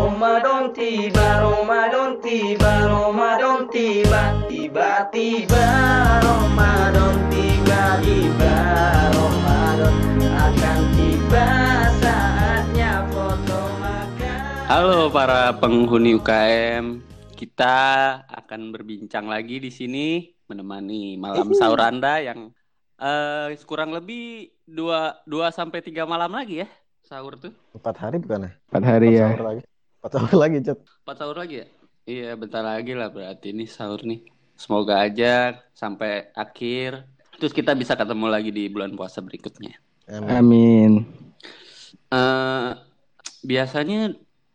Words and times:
Ramadan 0.00 0.72
tiba, 0.72 1.44
Ramadan 1.44 2.16
tiba, 2.24 2.88
Ramadan 2.88 3.68
tiba, 3.68 4.32
tiba-tiba 4.48 5.66
Ramadan 6.24 7.20
tiba, 7.28 8.00
tiba 8.00 8.56
Ramadan 9.12 9.96
akan 10.24 10.78
tiba 10.96 11.48
saatnya 12.00 13.04
foto 13.12 13.60
makan. 13.76 14.40
Halo 14.72 15.12
para 15.12 15.52
penghuni 15.60 16.16
UKM, 16.16 17.04
kita 17.36 17.76
akan 18.24 18.72
berbincang 18.72 19.28
lagi 19.28 19.60
di 19.60 19.68
sini 19.68 20.32
menemani 20.48 21.20
malam 21.20 21.52
sahur 21.52 21.76
Anda 21.76 22.24
yang 22.24 22.56
eh 22.96 23.52
kurang 23.68 23.92
lebih 23.92 24.48
dua 24.64 25.20
dua 25.28 25.52
sampai 25.52 25.84
tiga 25.84 26.08
malam 26.08 26.32
lagi 26.32 26.64
ya 26.64 26.68
sahur 27.04 27.36
tuh. 27.36 27.52
Empat 27.76 28.00
hari 28.00 28.16
bukan 28.16 28.48
ya? 28.48 28.52
Empat 28.72 28.84
hari 28.96 29.08
Empat 29.12 29.20
ya. 29.20 29.28
sahur 29.28 29.44
lagi. 29.44 29.69
Empat 30.00 30.10
sahur 30.16 30.34
lagi, 30.34 30.56
Cet. 30.64 30.78
Empat 31.04 31.16
sahur 31.16 31.36
lagi 31.36 31.54
ya? 31.60 31.66
Iya, 32.08 32.30
bentar 32.34 32.64
lagi 32.64 32.92
lah 32.96 33.12
berarti 33.12 33.52
ini 33.52 33.68
sahur 33.68 34.00
nih. 34.02 34.24
Semoga 34.56 35.00
aja 35.00 35.60
sampai 35.72 36.32
akhir. 36.34 37.04
Terus 37.36 37.52
kita 37.52 37.72
bisa 37.72 37.96
ketemu 37.96 38.26
lagi 38.28 38.50
di 38.50 38.68
bulan 38.68 38.92
puasa 38.92 39.20
berikutnya. 39.20 39.76
Amin. 40.08 40.28
Amin. 40.28 40.92
eh 42.10 42.70
biasanya 43.42 44.10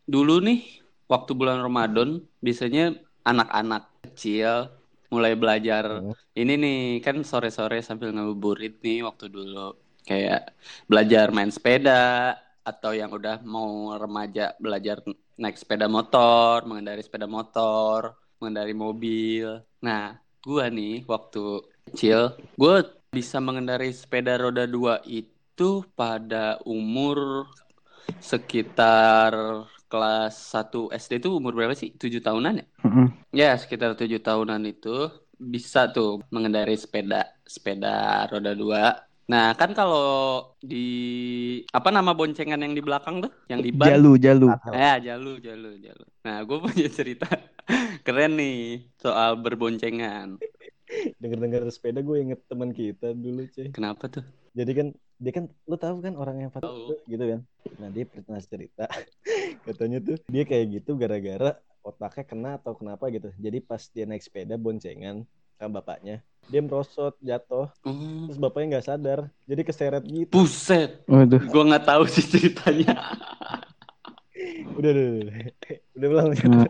dulu 0.06 0.44
nih 0.44 0.60
waktu 1.08 1.32
bulan 1.32 1.64
Ramadan 1.64 2.20
biasanya 2.38 3.00
anak-anak 3.24 3.88
kecil 4.04 4.70
mulai 5.08 5.40
belajar 5.40 6.04
Hmm. 6.04 6.14
ini 6.36 6.54
nih 6.60 6.80
kan 7.00 7.24
sore-sore 7.24 7.80
sambil 7.80 8.12
ngabuburit 8.12 8.84
nih 8.84 9.08
waktu 9.08 9.32
dulu 9.32 9.72
kayak 10.04 10.52
belajar 10.86 11.32
main 11.32 11.48
sepeda 11.48 12.36
atau 12.66 12.92
yang 12.98 13.14
udah 13.14 13.46
mau 13.46 13.94
remaja 13.94 14.58
belajar 14.58 15.06
naik 15.38 15.62
sepeda 15.62 15.86
motor, 15.86 16.66
mengendari 16.66 17.06
sepeda 17.06 17.30
motor, 17.30 18.18
mengendari 18.42 18.74
mobil. 18.74 19.62
Nah, 19.80 20.18
gua 20.42 20.68
nih 20.74 21.06
waktu 21.06 21.62
kecil, 21.94 22.34
gua 22.58 22.82
bisa 23.14 23.38
mengendari 23.38 23.94
sepeda 23.94 24.36
roda 24.42 24.66
dua 24.66 25.00
itu 25.06 25.86
pada 25.94 26.60
umur 26.66 27.48
sekitar 28.20 29.32
kelas 29.86 30.36
1 30.52 30.90
SD 30.92 31.24
itu 31.24 31.30
umur 31.38 31.54
berapa 31.56 31.78
sih? 31.78 31.94
7 31.96 32.20
tahunan 32.20 32.60
ya? 32.60 32.66
Mm-mm. 32.84 33.08
Ya, 33.32 33.52
sekitar 33.56 33.94
7 33.94 34.20
tahunan 34.20 34.62
itu 34.66 35.08
bisa 35.36 35.92
tuh 35.92 36.24
mengendarai 36.32 36.76
sepeda 36.76 37.28
sepeda 37.44 38.26
roda 38.32 38.52
dua. 38.56 38.84
Nah, 39.26 39.58
kan 39.58 39.74
kalau 39.74 40.06
di 40.62 40.86
apa 41.74 41.90
nama 41.90 42.14
boncengan 42.14 42.62
yang 42.62 42.78
di 42.78 42.84
belakang 42.86 43.26
tuh? 43.26 43.32
Yang 43.50 43.62
di 43.66 43.72
ban? 43.74 43.88
Jalu, 43.90 44.12
jalu. 44.22 44.48
Ya, 44.70 44.94
jalu, 45.02 45.42
jalu, 45.42 45.72
jalu. 45.82 46.06
Nah, 46.22 46.38
gue 46.46 46.58
punya 46.62 46.88
cerita 46.94 47.26
keren 48.06 48.38
nih 48.38 48.86
soal 49.02 49.42
berboncengan. 49.42 50.38
Dengar-dengar 51.18 51.66
sepeda 51.74 52.06
gue 52.06 52.18
inget 52.22 52.40
teman 52.46 52.70
kita 52.70 53.18
dulu, 53.18 53.50
cuy. 53.50 53.74
Kenapa 53.74 54.06
tuh? 54.14 54.22
Jadi 54.54 54.72
kan 54.78 54.88
dia 55.18 55.32
kan 55.34 55.46
lu 55.66 55.76
tahu 55.80 56.06
kan 56.06 56.14
orang 56.22 56.46
yang 56.46 56.52
Tahu. 56.54 56.62
fatu 56.62 56.94
gitu 57.10 57.24
kan. 57.26 57.40
Nah, 57.82 57.90
dia 57.90 58.06
pernah 58.06 58.40
cerita 58.46 58.86
katanya 59.68 59.98
tuh 60.06 60.18
dia 60.30 60.44
kayak 60.46 60.66
gitu 60.80 60.94
gara-gara 61.02 61.58
otaknya 61.82 62.24
kena 62.30 62.50
atau 62.62 62.78
kenapa 62.78 63.10
gitu. 63.10 63.34
Jadi 63.42 63.58
pas 63.58 63.82
dia 63.90 64.06
naik 64.06 64.22
sepeda 64.22 64.54
boncengan 64.62 65.26
sama 65.56 65.80
bapaknya, 65.80 66.20
dia 66.46 66.62
merosot 66.62 67.16
jatuh, 67.20 67.72
Hmm, 67.82 68.28
terus 68.28 68.38
bapaknya 68.38 68.78
nggak 68.78 68.88
sadar, 68.88 69.20
jadi 69.44 69.62
keseret 69.64 70.04
gitu. 70.04 70.30
buset. 70.30 71.02
Waduh. 71.08 71.42
Gue 71.42 71.64
nggak 71.66 71.86
tahu 71.86 72.04
sih 72.06 72.24
ceritanya. 72.24 72.94
Udah, 74.76 74.92
udah, 74.92 75.08
udah, 75.96 76.10
udah. 76.12 76.24
Nah, 76.52 76.68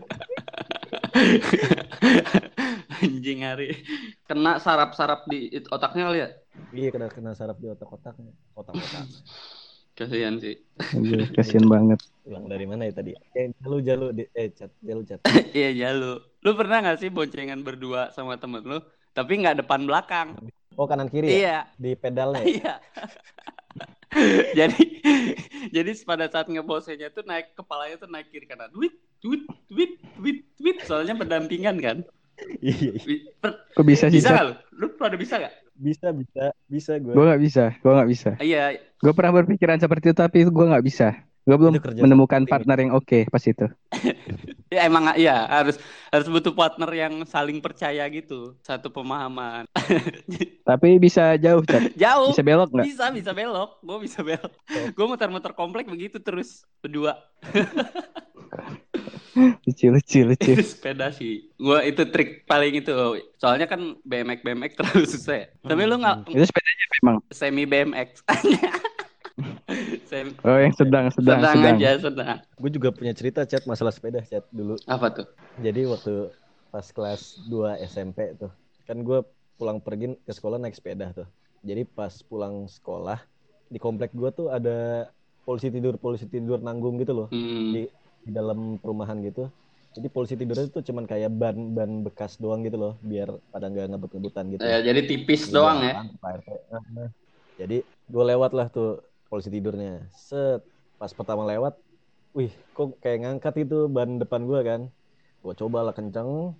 Anjing 3.02 3.42
hari. 3.42 3.82
Kena 4.24 4.62
sarap-sarap 4.62 5.26
di 5.26 5.50
otaknya 5.68 6.02
kali 6.06 6.18
ya? 6.22 6.28
Iya 6.72 6.88
kena 6.94 7.06
kena 7.10 7.32
saraf 7.34 7.58
di 7.58 7.66
otak-otaknya, 7.68 8.32
otak-otak. 8.54 9.04
Kasihan 9.92 10.38
sih. 10.38 10.56
aduh, 10.78 11.26
kasian 11.34 11.66
banget. 11.66 12.00
Ulang 12.26 12.50
dari 12.50 12.66
mana 12.66 12.90
ya 12.90 12.92
tadi? 12.98 13.14
Eh, 13.38 13.54
jalu 13.62 13.78
jalu 13.86 14.06
di- 14.10 14.30
eh 14.34 14.50
cat 14.50 14.74
jalu 14.82 15.06
cat. 15.06 15.22
Iya 15.56 15.70
jalu. 15.86 16.18
Lu 16.42 16.50
pernah 16.58 16.82
gak 16.82 16.98
sih 16.98 17.08
boncengan 17.08 17.62
berdua 17.62 18.10
sama 18.10 18.34
temen 18.34 18.66
lu? 18.66 18.82
Tapi 19.14 19.32
nggak 19.46 19.62
depan 19.62 19.86
belakang. 19.86 20.34
Oh 20.74 20.90
kanan 20.90 21.06
kiri 21.06 21.30
ya? 21.30 21.34
Iya. 21.38 21.58
Di 21.78 21.90
pedalnya. 21.94 22.42
ya? 22.42 22.50
Iya. 22.50 22.74
jadi 24.58 24.82
jadi 25.70 25.90
pada 26.02 26.26
saat 26.26 26.50
ngebosenya 26.50 27.14
tuh 27.14 27.22
naik 27.22 27.54
kepalanya 27.54 28.02
tuh 28.02 28.10
naik 28.10 28.26
kiri 28.34 28.50
kanan. 28.50 28.74
Duit, 28.74 28.92
duit, 29.22 29.46
duit, 29.70 29.94
duit, 30.18 30.38
duit. 30.58 30.76
Soalnya 30.82 31.14
berdampingan 31.14 31.78
kan. 31.78 31.98
Iya, 32.60 33.00
Kok 33.72 33.86
bisa 33.86 34.12
sih? 34.12 34.20
bisa 34.20 34.28
gak 34.34 34.44
lu? 34.44 34.54
Lu 34.76 34.86
pada 34.98 35.16
bisa 35.16 35.40
gak? 35.40 35.54
bisa 35.76 36.08
bisa 36.08 36.44
bisa 36.68 36.92
gue. 36.96 37.12
Gue 37.12 37.24
nggak 37.28 37.42
bisa, 37.44 37.64
gue 37.76 37.92
nggak 37.92 38.10
bisa. 38.10 38.30
Iya. 38.40 38.80
Gue 38.96 39.12
pernah 39.12 39.32
berpikiran 39.40 39.76
seperti 39.76 40.12
itu 40.12 40.16
tapi 40.16 40.44
gue 40.48 40.66
nggak 40.72 40.84
bisa. 40.84 41.12
Gue 41.46 41.54
belum 41.54 41.78
menemukan 41.78 42.42
partner 42.42 42.74
yang 42.74 42.92
oke 42.92 43.30
pas 43.30 43.42
itu. 43.46 43.66
Ya 44.66 44.90
emang 44.90 45.14
iya 45.14 45.46
harus 45.46 45.78
harus 46.10 46.26
butuh 46.26 46.50
partner 46.50 46.90
yang 46.90 47.22
saling 47.22 47.62
percaya 47.62 48.02
gitu. 48.10 48.58
Satu 48.66 48.90
pemahaman. 48.90 49.62
Tapi 50.68 50.98
bisa 50.98 51.38
jauh, 51.38 51.62
Cak. 51.62 51.94
Jauh. 52.02 52.34
Bisa 52.34 52.42
belok 52.42 52.74
nggak? 52.74 52.86
Bisa, 52.90 53.14
bisa 53.14 53.30
belok. 53.30 53.78
Gue 53.78 53.98
bisa 54.02 54.26
belok. 54.26 54.50
Gue 54.90 55.06
muter-muter 55.06 55.54
komplek 55.54 55.86
begitu 55.86 56.18
terus 56.18 56.66
berdua. 56.82 57.14
Lucu, 59.62 59.86
lucu, 59.94 60.18
lucu. 60.26 60.50
Itu 60.58 60.64
sepeda 60.66 61.14
sih. 61.14 61.46
Gue 61.54 61.86
itu 61.86 62.02
trik 62.10 62.42
paling 62.50 62.82
itu. 62.82 62.90
Soalnya 63.38 63.70
kan 63.70 63.94
BMX 64.02 64.42
BMX 64.42 64.70
terlalu 64.74 65.04
susah. 65.06 65.34
ya. 65.36 65.46
Tapi 65.62 65.82
lu 65.86 65.94
nggak 65.94 66.26
Itu 66.26 66.42
sepedanya 66.42 66.86
memang. 66.98 67.16
semi 67.30 67.64
BMX. 67.70 68.08
Oh, 70.46 70.56
yang 70.56 70.72
sedang, 70.72 71.06
sedang, 71.12 71.42
sedang, 71.42 71.50
sedang. 71.50 71.76
aja 71.76 71.90
sedang. 72.00 72.38
Gue 72.56 72.70
juga 72.72 72.88
punya 72.94 73.12
cerita 73.12 73.44
chat 73.44 73.62
masalah 73.68 73.92
sepeda 73.92 74.20
chat 74.24 74.44
dulu. 74.52 74.80
Apa 74.88 75.08
tuh? 75.12 75.26
Jadi 75.60 75.80
waktu 75.88 76.12
pas 76.72 76.86
kelas 76.92 77.22
2 77.48 77.76
SMP 77.80 78.18
tuh, 78.40 78.52
kan 78.88 78.96
gue 79.00 79.18
pulang 79.56 79.78
pergi 79.80 80.16
ke 80.26 80.32
sekolah 80.32 80.56
naik 80.60 80.76
sepeda 80.76 81.12
tuh. 81.16 81.28
Jadi 81.64 81.82
pas 81.88 82.12
pulang 82.30 82.68
sekolah 82.68 83.18
di 83.72 83.78
komplek 83.82 84.12
gue 84.14 84.30
tuh 84.32 84.48
ada 84.52 85.08
polisi 85.46 85.68
tidur 85.74 85.94
polisi 85.98 86.26
tidur 86.30 86.58
nanggung 86.62 86.96
gitu 87.02 87.12
loh 87.16 87.28
Hmm. 87.30 87.74
di, 87.74 87.86
di 88.24 88.30
dalam 88.30 88.78
perumahan 88.82 89.18
gitu. 89.24 89.48
Jadi 89.96 90.08
polisi 90.12 90.34
tidurnya 90.36 90.68
tuh 90.68 90.84
cuman 90.84 91.04
kayak 91.08 91.30
ban 91.40 91.56
ban 91.76 91.90
bekas 92.06 92.36
doang 92.42 92.60
gitu 92.66 92.76
loh, 92.76 92.92
biar 93.00 93.28
pada 93.52 93.66
nggak 93.72 93.86
ngebut-ngebutan 93.90 94.44
gitu. 94.54 94.64
Ya, 94.64 94.78
jadi 94.84 95.00
tipis 95.08 95.48
Iya, 95.48 95.56
doang 95.56 95.78
ya. 95.84 95.92
kan, 95.96 96.06
RT. 96.36 96.48
Nah, 96.72 97.08
Jadi 97.60 97.76
gue 98.12 98.24
lewat 98.30 98.50
lah 98.58 98.66
tuh 98.68 98.86
polisi 99.26 99.48
tidurnya. 99.50 100.06
Set, 100.14 100.62
pas 100.96 101.10
pertama 101.12 101.46
lewat, 101.46 101.76
wih 102.36 102.52
kok 102.76 102.96
kayak 103.00 103.26
ngangkat 103.26 103.68
itu 103.68 103.90
ban 103.90 104.20
depan 104.20 104.46
gue 104.46 104.60
kan. 104.62 104.80
Gue 105.42 105.54
coba 105.54 105.86
lah 105.86 105.94
kenceng, 105.94 106.54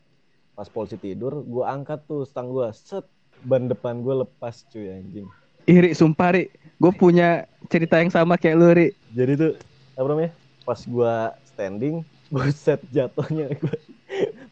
pas 0.55 0.69
polisi 0.71 0.97
tidur, 0.97 1.43
gue 1.43 1.65
angkat 1.65 2.07
tuh 2.07 2.25
stang 2.25 2.51
gue, 2.55 2.67
set, 2.73 3.05
ban 3.45 3.67
depan 3.67 4.01
gue 4.01 4.25
lepas 4.25 4.65
cuy 4.71 4.89
anjing. 4.93 5.29
Iri, 5.67 5.99
sumpah, 5.99 6.31
Ri. 6.31 6.47
Gue 6.79 6.95
punya 6.95 7.51
cerita 7.67 7.99
yang 7.99 8.15
sama 8.15 8.39
kayak 8.39 8.57
lu, 8.57 8.71
Ri. 8.71 8.89
Jadi 9.11 9.33
tuh, 9.35 9.53
apa 9.99 10.07
namanya, 10.07 10.31
pas 10.63 10.79
gue 10.79 11.15
standing, 11.51 12.07
gue 12.31 12.47
set 12.55 12.79
jatuhnya 12.95 13.51
gue 13.61 13.77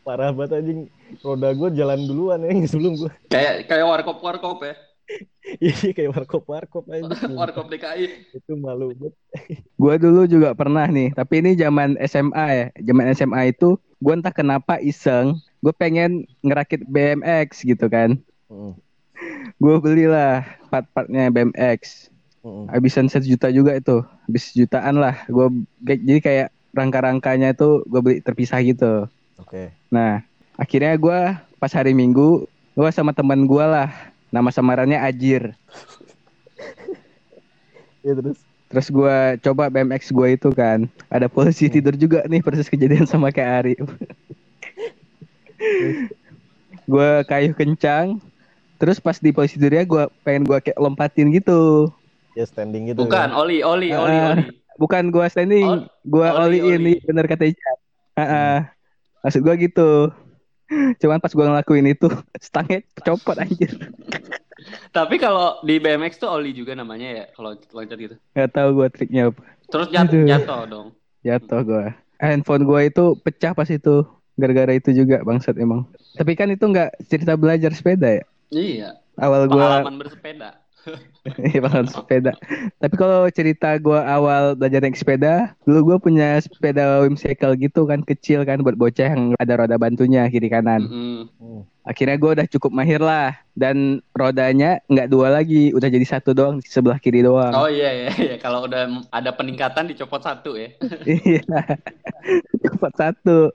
parah 0.03 0.35
banget 0.35 0.61
anjing. 0.61 0.81
Roda 1.23 1.55
gue 1.55 1.69
jalan 1.79 2.01
duluan 2.11 2.43
ya 2.43 2.51
sebelum 2.67 2.99
gue. 2.99 3.13
Kayak 3.31 3.71
kayak 3.71 3.87
warkop 3.87 4.19
warkop 4.19 4.67
ya. 4.67 4.75
Iya 5.61 5.93
kayak 5.93 6.11
warkop-warkop 6.17 6.89
aja. 6.89 7.05
warkop 7.39 7.69
DKI. 7.69 8.33
Itu 8.33 8.57
malu 8.57 8.97
banget. 8.97 9.15
Gue 9.83 9.95
dulu 10.01 10.25
juga 10.25 10.57
pernah 10.57 10.89
nih, 10.89 11.13
tapi 11.13 11.45
ini 11.45 11.53
zaman 11.55 12.01
SMA 12.09 12.47
ya. 12.49 12.67
Zaman 12.81 13.13
SMA 13.13 13.53
itu, 13.53 13.77
gue 14.01 14.13
entah 14.17 14.33
kenapa 14.33 14.81
iseng, 14.81 15.37
gue 15.61 15.75
pengen 15.77 16.25
ngerakit 16.41 16.89
BMX 16.89 17.61
gitu 17.69 17.87
kan. 17.93 18.17
Mm, 18.49 18.73
Gue 19.61 19.77
belilah 19.79 20.43
part-partnya 20.73 21.29
BMX. 21.29 22.09
mm, 22.41 22.73
Habisan 22.73 23.13
satu 23.13 23.29
juta 23.29 23.53
juga 23.53 23.77
itu, 23.77 24.01
habis 24.01 24.51
jutaan 24.57 24.97
lah. 24.97 25.29
Gue 25.29 25.53
jadi 25.85 26.21
kayak 26.25 26.49
rangka-rangkanya 26.75 27.55
itu 27.55 27.85
gue 27.87 28.01
beli 28.01 28.19
terpisah 28.25 28.59
gitu. 28.65 29.07
Oke. 29.39 29.71
Nah, 29.93 30.25
akhirnya 30.57 30.97
gue 30.97 31.21
pas 31.61 31.73
hari 31.73 31.93
Minggu, 31.93 32.49
gue 32.49 32.89
sama 32.91 33.15
teman 33.15 33.47
gue 33.47 33.65
lah, 33.65 33.93
nama 34.35 34.51
samarannya 34.51 34.99
Ajir. 34.99 35.55
Iya 38.03 38.19
terus. 38.19 38.39
Terus 38.65 38.87
gue 38.91 39.17
coba 39.47 39.71
BMX 39.71 40.11
gue 40.11 40.29
itu 40.35 40.51
kan, 40.51 40.91
ada 41.07 41.31
polisi 41.31 41.71
tidur 41.71 41.95
juga 41.95 42.27
nih 42.27 42.43
persis 42.43 42.67
kejadian 42.67 43.07
sama 43.07 43.31
kayak 43.31 43.51
Ari. 43.63 43.75
gue 46.85 47.11
kayu 47.31 47.55
kencang, 47.55 48.19
terus 48.83 48.99
pas 48.99 49.15
di 49.23 49.31
posisi 49.31 49.63
tidurnya 49.63 49.87
gue 49.87 50.03
pengen 50.27 50.43
gue 50.43 50.59
kayak 50.59 50.79
lompatin 50.83 51.31
gitu. 51.31 51.87
Ya 52.35 52.51
standing 52.51 52.91
gitu. 52.91 53.07
Bukan, 53.07 53.31
kan. 53.31 53.39
oli, 53.39 53.63
oli, 53.63 53.95
oli, 53.95 54.11
Ah. 54.19 54.35
oli. 54.35 54.51
bukan 54.75 55.15
gua 55.15 55.31
standing, 55.31 55.87
gua 56.03 56.35
oli, 56.35 56.59
oli 56.59 56.75
ini 56.75 56.93
oli. 56.99 57.07
bener 57.07 57.31
kata 57.31 57.47
Ica. 57.47 57.73
Heeh. 58.19 58.57
Maksud 59.23 59.41
gua 59.47 59.55
gitu. 59.55 60.11
Cuman 61.01 61.19
pas 61.21 61.33
gua 61.37 61.47
ngelakuin 61.53 61.87
itu 61.93 62.09
stangnya 62.47 62.81
copot 63.05 63.37
anjir. 63.37 63.71
Tapi 64.95 65.21
kalau 65.21 65.61
di 65.67 65.77
BMX 65.83 66.17
tuh 66.23 66.31
oli 66.31 66.55
juga 66.57 66.73
namanya 66.73 67.09
ya 67.11 67.25
kalau 67.37 67.59
loncat 67.75 67.99
gitu. 68.01 68.17
Gak 68.33 68.51
tahu 68.55 68.69
gua 68.81 68.89
triknya 68.89 69.29
apa. 69.35 69.43
Terus 69.69 69.87
jat- 69.93 70.09
Aduh. 70.09 70.27
jatuh 70.29 70.61
dong. 70.71 70.87
Jatuh 71.25 71.61
gua. 71.67 71.85
Handphone 72.17 72.65
gua 72.65 72.81
itu 72.87 73.19
pecah 73.21 73.53
pas 73.53 73.69
itu. 73.69 74.07
Gara-gara 74.35 74.75
itu 74.75 74.91
juga 74.91 75.23
bangsat 75.23 75.55
emang. 75.63 75.87
Tapi 76.19 76.35
kan 76.35 76.51
itu 76.51 76.65
nggak 76.67 77.07
cerita 77.07 77.39
belajar 77.39 77.71
sepeda 77.71 78.19
ya. 78.19 78.25
Iya. 78.51 78.91
Awal 79.15 79.47
gua 79.47 79.85
Pengalaman 79.85 79.95
bersepeda. 80.03 80.51
Iya 81.51 81.59
bakalan 81.65 81.89
sepeda. 81.89 82.33
Tapi 82.77 82.95
kalau 83.01 83.25
cerita 83.33 83.73
gua 83.81 84.05
awal 84.05 84.53
belajar 84.61 84.85
naik 84.85 84.97
sepeda, 85.01 85.57
dulu 85.65 85.79
gua 85.93 85.97
punya 85.97 86.37
sepeda 86.45 87.01
whimsical 87.01 87.57
gitu 87.57 87.89
kan 87.89 88.05
kecil 88.05 88.45
kan 88.45 88.61
buat 88.61 88.77
bocah 88.77 89.09
yang 89.17 89.33
ada 89.41 89.65
roda 89.65 89.77
bantunya 89.81 90.29
kiri 90.29 90.53
kanan. 90.53 90.85
Mm-mm. 90.85 91.33
Hmm. 91.41 91.63
Akhirnya 91.85 92.17
gua 92.17 92.33
udah 92.33 92.49
cukup 92.49 92.73
mahir 92.73 92.97
lah 92.97 93.37
dan 93.53 94.01
rodanya 94.17 94.81
nggak 94.89 95.13
dua 95.13 95.29
lagi, 95.37 95.69
udah 95.77 95.93
jadi 95.93 96.03
satu 96.09 96.33
doang 96.33 96.59
di 96.59 96.67
sebelah 96.67 96.97
kiri 96.97 97.21
doang. 97.21 97.53
Oh 97.53 97.69
iya 97.69 97.93
iya 97.93 98.11
iya. 98.17 98.37
Kalau 98.41 98.65
udah 98.65 99.05
ada 99.13 99.31
peningkatan 99.37 99.93
dicopot 99.93 100.25
satu 100.25 100.57
ya. 100.57 100.73
Iya, 101.05 101.45
cepat 102.65 102.93
satu. 102.97 103.53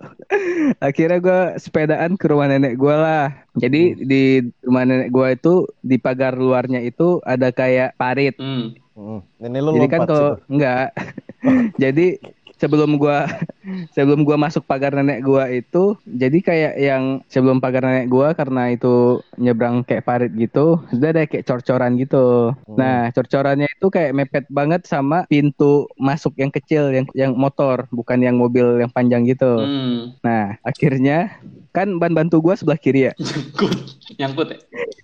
Akhirnya 0.78 1.18
gua 1.18 1.42
sepedaan 1.58 2.14
ke 2.22 2.30
rumah 2.30 2.46
nenek 2.46 2.78
gua 2.78 2.96
lah. 3.02 3.26
Jadi 3.58 3.98
di 3.98 4.46
rumah 4.62 4.86
nenek 4.86 5.10
gua 5.10 5.34
itu 5.34 5.66
di 5.82 5.98
pagar 5.98 6.38
luarnya 6.38 6.86
itu 6.86 7.18
ada 7.26 7.50
kayak 7.50 7.98
parit. 7.98 8.38
Hmm. 8.38 8.78
Hmm. 8.94 9.26
Nenek 9.42 9.62
lu 9.64 9.70
Jadi 9.80 9.88
kan 9.90 10.00
kalau 10.06 10.36
enggak, 10.52 10.92
jadi 11.82 12.20
sebelum 12.60 13.00
gua 13.00 13.26
sebelum 13.96 14.28
gua 14.28 14.38
masuk 14.38 14.68
pagar 14.68 14.94
nenek 14.94 15.24
gua 15.26 15.48
itu, 15.50 15.96
jadi 16.06 16.38
kayak 16.44 16.74
yang 16.78 17.04
sebelum 17.32 17.64
pagar 17.64 17.88
nenek 17.88 18.12
gua 18.12 18.36
karena 18.36 18.76
itu 18.76 19.24
nyebrang 19.40 19.82
kayak 19.88 20.06
parit 20.06 20.32
gitu, 20.36 20.78
sudah 20.92 21.10
ada 21.16 21.24
kayak 21.26 21.48
cor-coran 21.48 21.96
gitu. 21.98 22.54
Hmm. 22.54 22.78
Nah, 22.78 23.00
cor-corannya 23.16 23.72
itu 23.72 23.88
kayak 23.88 24.12
mepet 24.14 24.46
banget 24.52 24.86
sama 24.86 25.26
pintu 25.26 25.88
masuk 25.96 26.36
yang 26.36 26.52
kecil 26.52 26.92
yang 26.92 27.08
yang 27.16 27.32
motor, 27.34 27.88
bukan 27.90 28.20
yang 28.22 28.36
mobil 28.36 28.78
yang 28.78 28.92
panjang 28.92 29.26
gitu. 29.26 29.64
Hmm. 29.64 30.14
Nah, 30.22 30.60
akhirnya 30.62 31.40
kan 31.76 32.02
ban 32.02 32.18
bantu 32.18 32.42
gua 32.42 32.58
sebelah 32.58 32.80
kiri 32.80 33.10
ya. 33.10 33.14
Nyangkut. 33.18 33.74
Nyangkut 34.18 34.48
ya. 34.54 34.60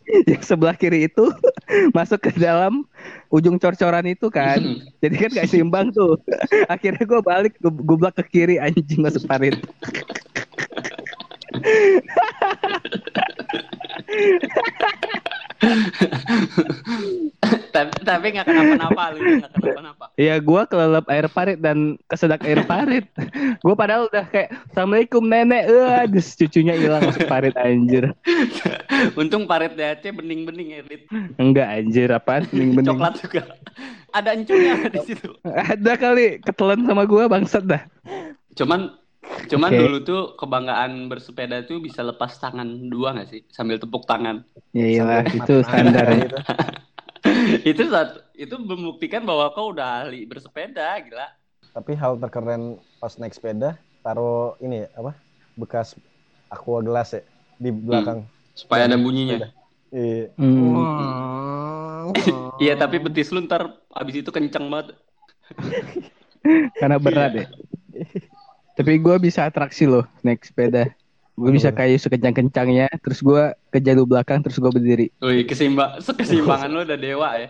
yang 0.31 0.43
sebelah 0.43 0.75
kiri 0.77 1.09
itu 1.09 1.25
masuk 1.97 2.29
ke 2.29 2.31
dalam 2.37 2.85
ujung 3.33 3.59
cor-coran 3.59 4.05
itu 4.07 4.27
kan. 4.31 4.61
Jadi 5.01 5.15
kan 5.15 5.29
gak 5.33 5.49
seimbang 5.49 5.91
tuh. 5.91 6.19
Akhirnya 6.73 7.03
gue 7.03 7.21
balik, 7.21 7.53
gue 7.61 8.09
ke 8.21 8.23
kiri 8.29 8.55
anjing 8.61 9.01
masuk 9.03 9.25
parit. 9.27 9.57
Tapi 18.05 18.37
nggak 18.37 18.45
kenapa-napa 18.45 19.03
lu 19.17 19.19
nggak 19.41 19.51
kenapa-napa. 19.57 20.05
Ya 20.15 20.37
gue 20.37 20.61
kelelep 20.69 21.05
air 21.09 21.27
parit 21.27 21.59
dan 21.59 21.97
kesedak 22.07 22.45
air 22.45 22.61
parit. 22.63 23.05
gue 23.65 23.75
padahal 23.75 24.07
udah 24.07 24.25
kayak 24.29 24.53
Assalamualaikum 24.71 25.25
nenek. 25.25 25.65
Eh, 25.65 26.21
cucunya 26.21 26.77
hilang 26.77 27.03
masuk 27.09 27.25
parit 27.25 27.57
anjir. 27.57 28.13
Untung 29.19 29.49
parit 29.49 29.73
DHC 29.73 30.13
bening-bening 30.13 30.77
ya, 30.77 30.81
Dit. 30.85 31.09
Enggak 31.41 31.67
anjir 31.67 32.09
apaan 32.13 32.45
bening-bening. 32.53 32.95
Coklat 32.95 33.13
juga. 33.19 33.41
Ada 34.15 34.29
encurnya 34.37 34.73
di 34.95 35.01
situ. 35.03 35.29
Ada 35.43 35.91
kali 35.99 36.39
ketelan 36.39 36.87
sama 36.87 37.03
gue 37.03 37.23
bangsat 37.27 37.65
dah. 37.67 37.83
Cuman 38.55 38.95
cuman 39.49 39.73
Oke. 39.73 39.79
dulu 39.81 39.97
tuh 40.05 40.21
kebanggaan 40.37 41.09
bersepeda 41.09 41.65
tuh 41.65 41.81
bisa 41.81 42.05
lepas 42.05 42.37
tangan 42.37 42.93
dua 42.93 43.17
nggak 43.17 43.27
sih 43.27 43.41
sambil 43.51 43.81
tepuk 43.81 44.05
tangan. 44.05 44.45
Ya 44.71 45.01
Sambil 45.01 45.33
itu 45.33 45.55
standar 45.65 46.05
gitu. 46.13 46.37
itu 47.69 47.83
satu 47.89 48.21
itu 48.35 48.55
membuktikan 48.59 49.25
bahwa 49.25 49.49
kau 49.55 49.71
udah 49.73 50.05
ahli 50.05 50.25
bersepeda 50.27 50.99
gila. 51.01 51.27
Tapi 51.75 51.91
hal 51.97 52.15
terkeren 52.21 52.79
pas 53.01 53.17
naik 53.19 53.35
sepeda, 53.35 53.75
taruh 53.99 54.55
ini 54.63 54.85
ya, 54.85 54.87
apa? 54.95 55.11
Bekas 55.59 55.97
aqua 56.47 56.79
gelas 56.79 57.11
ya 57.11 57.21
di 57.59 57.69
belakang. 57.73 58.23
Supaya 58.55 58.87
ada 58.87 58.95
bunyinya. 58.95 59.51
Iya. 59.91 60.31
Hmm, 60.39 62.13
Iya 62.63 62.79
tapi 62.79 63.01
betis 63.01 63.33
lu 63.33 63.43
ntar 63.43 63.75
abis 63.91 64.23
itu 64.23 64.31
kenceng 64.31 64.71
banget. 64.71 64.95
karena 66.79 66.97
berat 67.01 67.31
ya. 67.35 67.45
Tapi 68.75 68.99
gue 68.99 69.15
bisa 69.19 69.47
atraksi 69.47 69.87
loh 69.87 70.07
naik 70.23 70.43
sepeda. 70.43 70.91
Gue 71.35 71.51
bisa 71.51 71.67
kayu 71.69 71.99
sekencang-kencangnya, 71.99 72.87
terus 73.03 73.19
gue 73.19 73.43
ke 73.67 73.83
jalur 73.83 74.07
belakang, 74.07 74.39
terus 74.39 74.55
gue 74.55 74.71
berdiri. 74.71 75.07
Wih 75.19 75.43
kesimbang 75.43 75.99
keseimbangan 76.19 76.69
lu 76.71 76.81
udah 76.81 76.95
dewa 76.95 77.29
ya. 77.35 77.49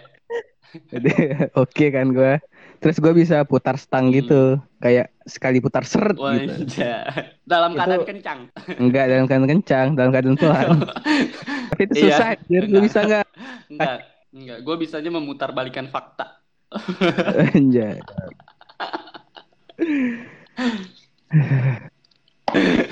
Oke 1.62 1.94
kan 1.94 2.10
gue. 2.10 2.42
Terus 2.76 2.98
gue 2.98 3.14
bisa 3.16 3.46
putar 3.46 3.78
stang 3.78 4.12
gitu, 4.12 4.60
kayak 4.78 5.10
sekali 5.24 5.58
putar 5.58 5.88
seret 5.88 6.18
Wah 6.18 6.36
gitu. 6.36 6.82
iya. 6.82 7.08
Dalam 7.42 7.74
keadaan 7.74 8.02
Itu- 8.02 8.10
kencang. 8.10 8.40
Enggak 8.78 9.06
dalam 9.08 9.26
keadaan 9.26 9.50
kencang, 9.50 9.88
dalam 9.96 10.10
keadaan 10.12 10.36
pelan. 10.36 10.68
Tapi 11.72 11.82
itu 11.86 11.94
Iya, 11.96 12.06
susah. 12.12 12.28
Gue 12.44 12.60
enggak. 12.62 12.84
bisa 12.84 13.00
nggak? 13.02 13.26
Enggak, 13.70 13.98
enggak. 14.34 14.58
Gue 14.62 14.76
bisanya 14.78 15.10
memutar 15.14 15.50
balikan 15.52 15.88
fakta. 15.88 16.42
Anjay. 17.56 18.02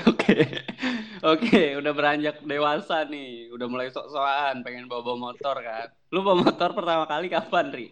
Oke, 0.04 0.34
oke, 1.24 1.62
udah 1.80 1.92
beranjak 1.92 2.36
dewasa 2.44 3.08
nih, 3.08 3.48
udah 3.50 3.66
mulai 3.66 3.88
sok-sokan, 3.88 4.60
pengen 4.60 4.86
bawa 4.86 5.02
bawa 5.02 5.32
motor 5.32 5.56
kan. 5.58 5.88
Lu 6.12 6.20
bawa 6.20 6.44
motor 6.44 6.70
pertama 6.76 7.04
kali 7.08 7.26
kapan, 7.26 7.66
Ri? 7.72 7.86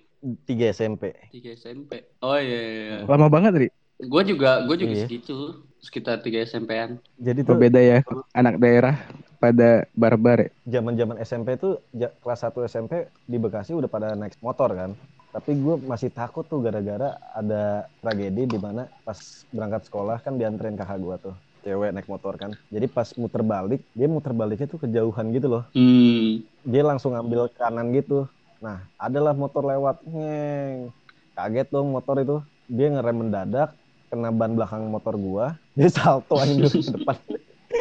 Tiga 0.47 0.71
SMP. 0.71 1.17
Tiga 1.33 1.51
SMP. 1.53 2.07
Oh 2.21 2.37
iya, 2.37 2.61
iya. 2.61 2.83
iya. 3.03 3.09
Lama 3.09 3.27
banget, 3.27 3.53
Ri. 3.57 3.69
Gue 4.03 4.23
juga, 4.23 4.63
gue 4.67 4.77
juga 4.77 4.95
Iya. 4.95 5.07
segitu, 5.07 5.37
sekitar 5.79 6.23
tiga 6.23 6.43
SMP-an. 6.43 6.99
Jadi 7.19 7.41
tuh 7.43 7.55
beda 7.55 7.79
ya, 7.79 7.99
anak 8.33 8.59
daerah 8.59 8.99
pada 9.39 9.87
barbar 9.95 10.47
ya. 10.47 10.51
zaman-zaman 10.79 11.19
SMP 11.19 11.59
tuh 11.59 11.83
ja- 11.91 12.15
kelas 12.23 12.41
1 12.41 12.63
SMP 12.63 13.11
di 13.27 13.39
Bekasi 13.39 13.75
udah 13.75 13.91
pada 13.91 14.15
naik 14.15 14.39
motor 14.39 14.71
kan. 14.71 14.95
Tapi 15.33 15.57
gue 15.57 15.81
masih 15.83 16.13
takut 16.13 16.45
tuh 16.45 16.61
gara-gara 16.61 17.17
ada 17.33 17.89
tragedi 17.99 18.45
di 18.45 18.59
mana 18.61 18.87
pas 19.03 19.17
berangkat 19.49 19.89
sekolah 19.89 20.21
kan 20.21 20.37
dianterin 20.37 20.77
kakak 20.77 21.01
gue 21.01 21.17
tuh 21.19 21.35
cewek 21.63 21.95
naik 21.95 22.11
motor 22.11 22.35
kan. 22.37 22.53
Jadi 22.69 22.87
pas 22.91 23.09
muter 23.15 23.43
balik, 23.43 23.81
dia 23.95 24.07
muter 24.11 24.35
baliknya 24.35 24.67
tuh 24.67 24.83
kejauhan 24.83 25.31
gitu 25.33 25.47
loh. 25.49 25.65
Hmm, 25.73 26.43
Dia 26.67 26.83
langsung 26.83 27.15
ambil 27.15 27.49
kanan 27.55 27.95
gitu. 27.95 28.27
Nah, 28.59 28.83
adalah 28.99 29.35
motor 29.35 29.67
lewat. 29.67 30.03
Ngeng. 30.07 30.91
Kaget 31.33 31.69
dong 31.71 31.95
motor 31.95 32.19
itu. 32.21 32.37
Dia 32.71 32.93
ngerem 32.95 33.27
mendadak, 33.27 33.75
kena 34.11 34.31
ban 34.31 34.55
belakang 34.55 34.87
motor 34.87 35.15
gua. 35.17 35.47
Dia 35.79 35.89
salto 35.89 36.37
anjir 36.39 36.69
ke 36.69 36.83
depan. 36.99 37.17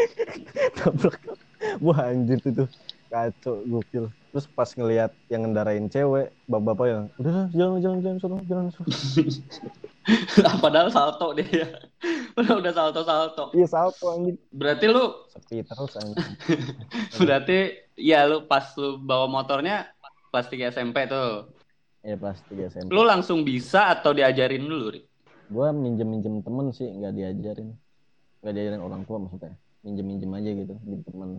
Tabrak. 0.77 1.19
Wah 1.81 1.99
anjir 2.09 2.39
itu. 2.41 2.65
Kacau, 3.11 3.59
gokil. 3.67 4.07
Terus 4.31 4.47
pas 4.47 4.71
ngelihat 4.71 5.11
yang 5.27 5.43
ngendarain 5.43 5.91
cewek, 5.91 6.31
bapak-bapak 6.47 6.85
yang, 6.87 7.03
udah 7.19 7.51
jangan, 7.51 7.99
jangan, 7.99 8.15
suruh, 8.23 8.39
jangan, 8.47 8.65
suruh. 8.71 8.87
padahal 10.63 10.89
salto 10.89 11.33
dia. 11.37 11.67
udah 12.39 12.53
udah 12.57 12.73
salto 12.73 13.01
salto. 13.05 13.43
Iya 13.53 13.67
salto 13.69 14.05
anjir. 14.13 14.35
Berarti 14.49 14.85
lu, 14.89 15.05
Sepi 15.29 15.61
terus 15.61 15.93
anjir. 15.97 16.25
berarti 17.21 17.57
ya 17.97 18.25
lu 18.25 18.49
pas 18.49 18.73
lu 18.77 18.97
bawa 18.97 19.29
motornya 19.29 19.93
kelas 20.33 20.47
3 20.49 20.73
SMP 20.73 21.05
tuh. 21.05 21.53
Iya 22.01 22.17
pas 22.17 22.37
3 22.49 22.71
SMP. 22.71 22.89
Lu 22.89 23.05
langsung 23.05 23.45
bisa 23.45 23.93
atau 23.93 24.15
diajarin 24.15 24.65
dulu, 24.65 24.97
Ri? 24.97 25.01
Gua 25.51 25.69
minjem-minjem 25.75 26.41
temen 26.41 26.71
sih, 26.71 26.87
nggak 26.87 27.13
diajarin. 27.13 27.69
Nggak 28.41 28.53
diajarin 28.55 28.81
orang 28.81 29.01
tua 29.05 29.21
maksudnya. 29.21 29.53
Minjem-minjem 29.85 30.31
aja 30.33 30.49
gitu, 30.55 30.73
di 30.81 30.97
temen. 31.05 31.37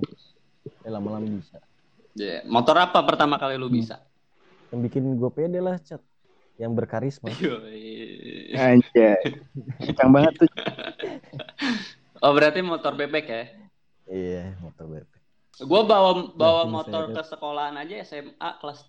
Ya 0.87 0.91
lama-lama 0.95 1.27
bisa. 1.27 1.59
Iya. 2.15 2.45
Motor 2.47 2.77
apa 2.79 3.03
pertama 3.03 3.41
kali 3.41 3.57
lu 3.57 3.73
bisa? 3.73 4.05
Yang 4.71 4.81
bikin 4.89 5.03
gue 5.17 5.31
pede 5.33 5.59
lah, 5.59 5.81
Chat. 5.81 6.05
Yang 6.57 6.73
berkarisma. 6.77 7.29
Anjay. 8.53 9.19
Kencang 9.81 10.11
banget 10.11 10.33
tuh. 10.45 10.51
Oh 12.23 12.31
berarti 12.31 12.63
motor 12.63 12.95
bebek 12.95 13.27
ya? 13.27 13.45
iya, 14.07 14.55
motor 14.63 14.87
bebek. 14.87 15.19
Gue 15.59 15.83
bawa 15.83 16.31
bawa 16.31 16.63
Ya, 16.63 16.71
motor 16.71 17.03
ke 17.11 17.19
sekolahan 17.27 17.75
aja 17.75 17.99
SMA 18.07 18.49
kelas 18.63 18.87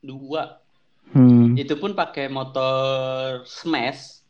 2 0.00 0.62
Hmm. 1.06 1.54
Itu 1.54 1.78
pun 1.78 1.94
pakai 1.94 2.26
motor 2.26 3.42
Smash 3.42 4.22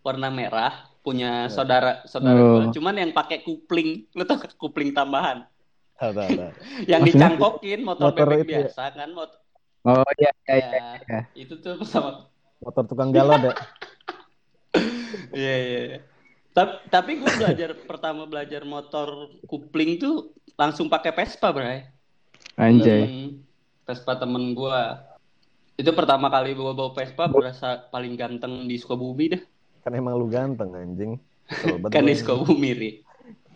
warna 0.00 0.28
merah 0.28 0.88
punya 1.00 1.44
Ya. 1.44 1.52
saudara 1.52 2.04
saudara 2.04 2.36
Oh. 2.36 2.48
gua. 2.58 2.64
Cuman 2.68 2.94
yang 2.96 3.12
pakai 3.12 3.40
kupling, 3.40 4.04
lu 4.12 4.24
tau 4.24 4.40
kupling 4.56 4.92
tambahan? 4.92 5.44
Tahu, 5.96 6.12
tahu, 6.12 6.28
tahu. 6.32 6.52
Yang 6.84 7.00
Maksudnya? 7.04 7.28
dicangkokin 7.32 7.80
motor, 7.80 8.04
Motor 8.12 8.26
bebek 8.28 8.44
ya? 8.44 8.58
biasa 8.64 8.82
kan 8.92 9.08
motor. 9.12 9.38
Oh 9.82 10.04
iya, 10.16 10.30
iya, 10.46 10.56
iya. 10.56 10.68
Ya, 10.68 10.92
iya. 11.00 11.20
itu 11.32 11.54
tuh 11.58 11.80
sama 11.82 12.28
Motor 12.62 12.84
tukang 12.86 13.10
galon 13.10 13.50
ya. 13.50 13.54
Iya 15.32 15.54
iya. 15.64 15.80
iya. 15.88 16.00
Tapi 16.52 16.74
tapi 16.92 17.10
gue 17.16 17.30
belajar 17.40 17.70
pertama 17.90 18.28
belajar 18.28 18.62
motor 18.68 19.32
kupling 19.48 19.96
tuh 19.96 20.36
langsung 20.60 20.92
pakai 20.92 21.16
Vespa, 21.16 21.48
Bray. 21.50 21.88
Anjay. 22.60 23.32
Vespa 23.88 24.12
temen 24.20 24.52
gue. 24.52 24.80
Itu 25.80 25.96
pertama 25.96 26.28
kali 26.28 26.52
gue 26.52 26.72
bawa 26.76 26.92
Vespa 26.92 27.32
berasa 27.32 27.88
paling 27.88 28.14
ganteng 28.14 28.68
di 28.68 28.76
Sukabumi 28.76 29.32
dah. 29.32 29.42
Kan 29.82 29.96
emang 29.96 30.20
lu 30.20 30.28
ganteng 30.28 30.76
anjing. 30.76 31.16
Kan 31.94 32.04
di. 32.04 32.14
Sukabumi, 32.14 32.70
Ri. 32.76 32.90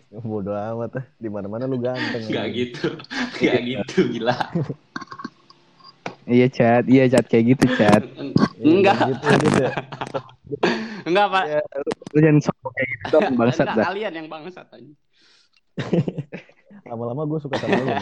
Bodoh 0.09 0.57
amat 0.57 0.97
ah. 0.97 1.05
Di 1.21 1.29
mana-mana 1.29 1.69
lu 1.69 1.77
ganteng. 1.77 2.25
Gak 2.25 2.47
gitu. 2.57 2.97
Gak 3.37 3.61
gitu, 3.61 4.09
gila. 4.17 4.49
Iya 6.27 6.47
chat, 6.51 6.83
iya 6.91 7.07
chat 7.07 7.23
kayak 7.25 7.55
gitu 7.55 7.65
chat. 7.79 8.03
Iya, 8.57 8.73
Enggak. 8.73 8.97
Gitu, 9.05 9.25
gitu 9.47 9.59
ya. 9.69 9.71
Enggak, 11.05 11.25
Pak. 11.29 11.43
Ya, 11.45 11.61
Lu 12.09 12.19
jangan 12.19 12.41
sok 12.41 12.57
kayak 12.73 12.87
gitu 12.89 13.05
dong 13.13 13.37
bangsat 13.37 13.67
dah. 13.69 13.85
kalian 13.85 14.13
yang 14.17 14.27
bangsat 14.27 14.65
aja. 14.73 14.93
lama-lama 16.89 17.21
gue 17.29 17.37
suka 17.37 17.55
sama 17.61 17.77
lu. 17.77 17.87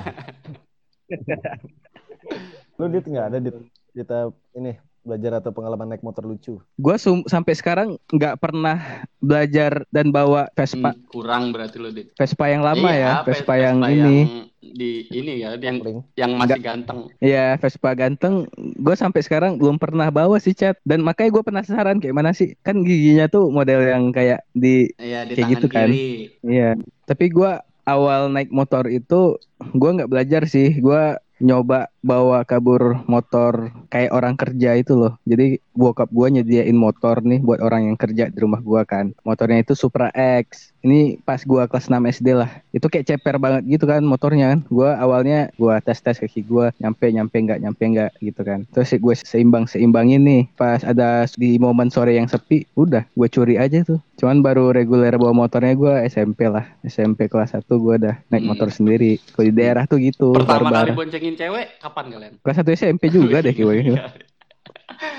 lu 2.79 2.85
dit 2.87 3.03
nggak 3.03 3.25
ada 3.29 3.37
dit 3.43 3.55
kita 3.91 4.31
ini 4.55 4.79
belajar 5.05 5.37
atau 5.37 5.53
pengalaman 5.53 5.93
naik 5.93 6.01
motor 6.01 6.25
lucu. 6.25 6.57
Gue 6.75 6.95
sampai 7.25 7.53
sekarang 7.53 8.01
nggak 8.09 8.41
pernah 8.41 9.05
belajar 9.21 9.85
dan 9.89 10.09
bawa 10.09 10.49
Vespa 10.51 10.91
Hmm, 10.91 11.05
kurang 11.07 11.53
berarti 11.53 11.77
lo, 11.77 11.89
Dit. 11.89 12.11
Vespa 12.13 12.49
yang 12.49 12.65
lama 12.65 12.89
Iya, 12.89 12.99
ya, 12.99 13.11
Ves- 13.21 13.25
Vespa 13.41 13.53
yang 13.55 13.77
ini. 13.85 14.49
di 14.65 15.05
ini 15.07 15.45
ya, 15.45 15.53
yang 15.61 15.77
Paling 15.77 15.99
yang 16.17 16.31
masih 16.35 16.57
ganteng. 16.59 16.99
Iya, 17.21 17.55
Vespa 17.55 17.93
ganteng. 17.93 18.49
Gue 18.75 18.95
sampai 18.97 19.21
sekarang 19.21 19.61
belum 19.61 19.77
pernah 19.77 20.09
bawa 20.09 20.41
sih 20.41 20.51
chat. 20.51 20.81
Dan 20.81 21.05
makanya 21.05 21.37
gue 21.37 21.43
penasaran 21.45 22.01
kayak 22.01 22.17
mana 22.17 22.33
sih? 22.33 22.57
Kan 22.65 22.81
giginya 22.81 23.29
tuh 23.29 23.53
model 23.53 23.85
yang 23.85 24.09
kayak 24.09 24.41
di 24.51 24.89
Iya, 24.97 25.29
di 25.29 25.33
Kayak 25.33 25.37
tangan 25.37 25.53
gitu 25.53 25.67
kan. 25.69 25.89
kiri. 25.93 26.05
Iya. 26.41 26.69
Tapi 27.05 27.25
gua 27.29 27.51
awal 27.85 28.33
naik 28.33 28.49
motor 28.49 28.89
itu 28.89 29.37
gua 29.77 29.89
nggak 29.93 30.09
belajar 30.09 30.41
sih. 30.49 30.81
Gua 30.81 31.21
nyoba 31.37 31.91
bawa 32.05 32.45
kabur 32.45 33.01
motor 33.09 33.73
kayak 33.89 34.13
orang 34.13 34.37
kerja 34.37 34.77
itu 34.77 34.93
loh. 34.93 35.17
Jadi 35.25 35.57
bokap 35.73 36.13
gua 36.13 36.29
nyediain 36.29 36.77
motor 36.77 37.25
nih 37.25 37.41
buat 37.41 37.57
orang 37.59 37.89
yang 37.89 37.97
kerja 37.97 38.29
di 38.29 38.37
rumah 38.37 38.61
gua 38.61 38.85
kan. 38.85 39.17
Motornya 39.25 39.65
itu 39.65 39.73
Supra 39.73 40.13
X. 40.13 40.69
Ini 40.85 41.17
pas 41.25 41.41
gua 41.41 41.65
kelas 41.65 41.89
6 41.89 41.97
SD 42.13 42.37
lah. 42.37 42.61
Itu 42.69 42.93
kayak 42.93 43.09
ceper 43.09 43.41
banget 43.41 43.65
gitu 43.65 43.89
kan 43.89 44.05
motornya 44.05 44.53
kan. 44.53 44.59
Gua 44.69 44.93
awalnya 45.01 45.49
gua 45.57 45.81
tes-tes 45.81 46.21
kaki 46.21 46.45
gua 46.45 46.69
nyampe 46.77 47.09
nyampe 47.09 47.33
nggak 47.41 47.59
nyampe 47.59 47.81
nggak 47.81 48.11
gitu 48.21 48.41
kan. 48.45 48.69
Terus 48.69 48.93
gue 48.93 49.15
seimbang 49.17 49.65
seimbangin 49.65 50.21
nih. 50.21 50.43
Pas 50.53 50.85
ada 50.85 51.25
di 51.33 51.57
momen 51.57 51.89
sore 51.89 52.13
yang 52.13 52.29
sepi, 52.29 52.69
udah 52.77 53.01
gue 53.07 53.27
curi 53.31 53.55
aja 53.57 53.81
tuh. 53.81 53.97
Cuman 54.15 54.45
baru 54.45 54.69
reguler 54.69 55.15
bawa 55.17 55.33
motornya 55.33 55.73
gue 55.73 55.93
SMP 56.05 56.45
lah. 56.45 56.67
SMP 56.83 57.25
kelas 57.25 57.57
1 57.57 57.65
gue 57.65 57.95
udah 57.97 58.15
naik 58.29 58.43
Hmm. 58.45 58.51
motor 58.51 58.69
sendiri. 58.69 59.17
Kalau 59.33 59.45
di 59.49 59.53
daerah 59.55 59.89
tuh 59.89 59.97
gitu. 59.97 60.35
Pertama 60.35 60.69
barbar. 60.69 60.85
kali 60.85 60.91
boncengin 60.93 61.33
cewek 61.33 61.65
kapan 61.95 62.11
kalian? 62.11 62.33
Kelas 62.43 62.57
1 62.59 62.75
SMP 62.75 63.07
juga 63.07 63.39
deh 63.39 63.55
kayaknya. 63.55 64.11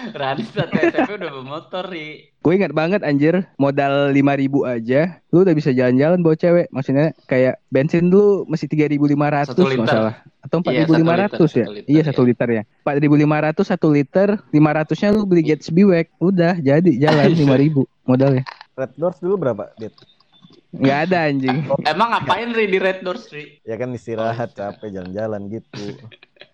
Radit 0.08 0.48
satu 0.48 0.72
SMP 0.74 1.10
udah 1.16 1.28
bawa 1.30 1.44
motor, 1.48 1.84
Ri. 1.86 2.28
Gue 2.38 2.52
ingat 2.54 2.70
banget 2.70 3.00
anjir, 3.00 3.48
modal 3.56 4.12
5000 4.12 4.44
aja, 4.68 5.00
lu 5.30 5.40
udah 5.40 5.52
bisa 5.52 5.72
jalan-jalan 5.72 6.20
bawa 6.20 6.36
cewek. 6.36 6.68
Maksudnya 6.68 7.16
kayak 7.24 7.58
bensin 7.68 8.06
dulu 8.06 8.44
masih 8.46 8.68
3500 8.68 9.50
Satu 9.50 9.64
nggak 9.64 9.72
liter. 9.72 9.88
salah. 9.88 10.14
Atau 10.40 10.58
Iya, 10.62 10.84
4500 10.84 11.32
satu 11.32 11.44
ya? 11.50 11.66
liter, 11.66 11.66
satu 11.66 11.72
liter, 11.72 11.88
iya, 11.88 12.02
iya. 12.02 12.12
1 12.12 12.22
liter 12.22 12.48
ya. 12.50 12.62
4500 12.84 13.64
1 13.66 13.88
liter, 13.90 14.28
500-nya 14.46 15.08
lu 15.10 15.22
beli 15.24 15.42
Gatsby 15.42 15.82
Wax. 15.82 16.06
Udah, 16.20 16.54
jadi 16.56 16.90
jalan 16.92 17.32
5000 17.40 17.82
modalnya. 18.04 18.44
Red 18.76 18.92
Doors 18.94 19.18
dulu 19.18 19.34
berapa, 19.40 19.72
Dit? 19.74 19.96
Nggak 20.70 20.98
ada 21.08 21.18
anjing. 21.24 21.58
Emang 21.82 22.08
ngapain 22.12 22.52
Ri 22.52 22.68
di 22.68 22.78
Red 22.78 23.00
Doors, 23.00 23.32
Ri? 23.32 23.58
Ya 23.64 23.74
kan 23.74 23.90
istirahat, 23.90 24.52
capek 24.52 24.92
jalan-jalan 24.92 25.48
gitu. 25.48 25.96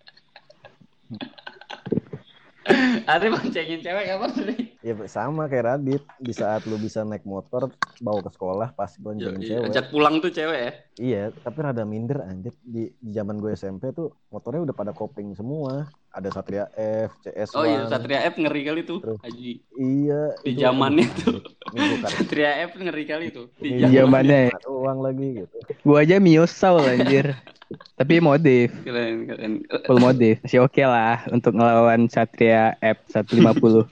Ari 3.03 3.27
boncengin 3.27 3.83
cewek 3.83 4.05
kapan, 4.07 4.31
Ri? 4.47 4.55
Ya 4.81 4.95
sama 5.07 5.51
kayak 5.51 5.67
Radit, 5.67 6.03
di 6.17 6.31
saat 6.31 6.63
lu 6.63 6.79
bisa 6.79 7.03
naik 7.03 7.23
motor 7.23 7.67
bawa 7.99 8.23
ke 8.23 8.31
sekolah 8.31 8.71
pas 8.71 8.87
Yo, 8.93 9.03
boncengin 9.03 9.43
iya. 9.43 9.49
cewek. 9.59 9.67
Ajak 9.69 9.85
pulang 9.91 10.15
tuh 10.19 10.31
cewek 10.31 10.59
ya. 10.59 10.73
Iya, 10.95 11.23
tapi 11.37 11.59
rada 11.59 11.83
minder 11.83 12.23
anjir 12.23 12.55
di, 12.63 12.87
di 12.95 13.11
zaman 13.11 13.39
gue 13.39 13.51
SMP 13.53 13.91
tuh 13.91 14.15
motornya 14.29 14.63
udah 14.63 14.75
pada 14.75 14.95
kopling 14.95 15.35
semua. 15.35 15.91
Ada 16.09 16.29
Satria 16.31 16.71
F, 16.79 17.11
CS1. 17.21 17.55
Oh 17.57 17.67
iya, 17.67 17.83
Satria 17.89 18.21
F 18.27 18.39
ngeri 18.39 18.63
kali 18.63 18.81
tuh, 18.87 18.99
Terus. 19.01 19.19
Haji. 19.19 19.53
Iya, 19.75 20.23
Di 20.39 20.51
itu- 20.53 20.61
zamannya 20.63 21.07
tuh. 21.19 21.37
Gue 21.67 21.83
Satria 22.07 22.51
F 22.63 22.79
ngeri 22.79 23.05
kali 23.05 23.27
tuh. 23.29 23.51
Di 23.59 23.69
Iya, 23.75 24.07
zamannya 24.07 24.55
ya. 24.55 24.71
uang 24.71 24.99
lagi 25.03 25.27
gitu. 25.43 25.57
Gua 25.83 26.07
aja 26.07 26.23
Mio 26.23 26.47
Soul 26.47 26.87
anjir. 26.87 27.35
Tapi 27.93 28.25
modif, 28.25 28.73
Keren, 28.83 29.29
keren. 29.29 29.53
full 29.85 30.01
modif. 30.01 30.41
Masih 30.41 30.65
oke 30.65 30.81
lah 30.81 31.23
untuk 31.29 31.53
ngelawan 31.53 32.09
Satria 32.09 32.73
F150. 32.81 33.85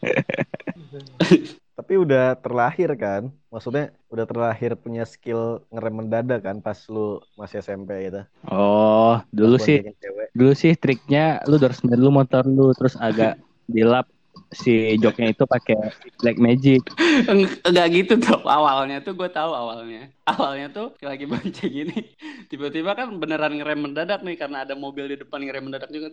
Tapi 1.80 1.92
udah 1.96 2.38
terlahir 2.38 2.94
kan? 2.94 3.32
Maksudnya 3.50 3.90
udah 4.12 4.24
terlahir 4.28 4.78
punya 4.78 5.02
skill 5.02 5.66
ngerem 5.74 6.04
mendadak 6.04 6.46
kan 6.46 6.62
pas 6.62 6.78
lu 6.86 7.18
masih 7.34 7.58
SMP 7.58 8.06
gitu. 8.06 8.22
Oh, 8.46 9.18
dulu 9.34 9.58
sih 9.58 9.82
dulu 10.30 10.54
sih 10.54 10.78
triknya 10.78 11.42
lu 11.50 11.58
harus 11.58 11.82
dulu 11.82 12.14
motor 12.14 12.46
lu 12.46 12.70
terus 12.78 12.94
agak 12.94 13.40
dilap 13.74 14.06
si 14.50 14.98
joknya 14.98 15.30
itu 15.30 15.46
pakai 15.46 15.78
black 16.18 16.38
magic. 16.38 16.82
Eng- 17.30 17.54
Enggak 17.62 17.86
gitu 17.94 18.18
tuh 18.18 18.42
awalnya 18.42 18.98
tuh 18.98 19.14
gue 19.14 19.30
tahu 19.30 19.54
awalnya. 19.54 20.10
Awalnya 20.26 20.68
tuh 20.70 20.94
lagi 21.00 21.24
bonceng 21.24 21.70
gini. 21.70 22.14
Tiba-tiba 22.50 22.98
kan 22.98 23.14
beneran 23.16 23.54
ngerem 23.54 23.78
mendadak 23.78 24.26
nih 24.26 24.34
karena 24.34 24.66
ada 24.66 24.74
mobil 24.74 25.06
di 25.06 25.16
depan 25.18 25.38
ngerem 25.42 25.70
mendadak 25.70 25.90
juga. 25.90 26.10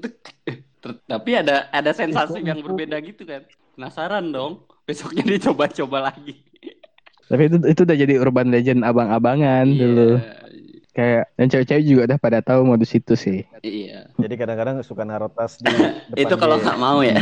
Tapi 1.10 1.32
ada 1.34 1.67
ada 1.74 1.91
sensasi 1.91 2.46
yang 2.46 2.62
berbeda 2.62 3.01
gitu 3.01 3.25
kan. 3.25 3.41
Penasaran 3.74 4.29
dong. 4.29 4.65
Besoknya 4.86 5.25
dicoba-coba 5.27 6.13
lagi. 6.13 6.38
Tapi 7.27 7.41
itu 7.51 7.58
itu 7.67 7.82
udah 7.84 7.98
jadi 7.98 8.13
urban 8.24 8.48
legend 8.48 8.88
abang-abangan 8.88 9.67
dulu. 9.67 10.15
Iya, 10.15 10.34
Kayak 10.98 11.24
dan 11.38 11.46
cewek-cewek 11.51 11.84
juga 11.86 12.01
udah 12.10 12.17
pada 12.17 12.39
tahu 12.41 12.65
modus 12.65 12.89
itu 12.96 13.13
sih. 13.13 13.46
iya. 13.62 14.10
Jadi 14.17 14.34
kadang-kadang 14.34 14.82
suka 14.82 15.06
naruh 15.06 15.29
tas 15.29 15.60
di 15.60 15.70
depan 16.10 16.17
itu 16.17 16.36
kalau 16.39 16.58
nggak 16.58 16.77
mau 16.79 17.03
ya 17.06 17.20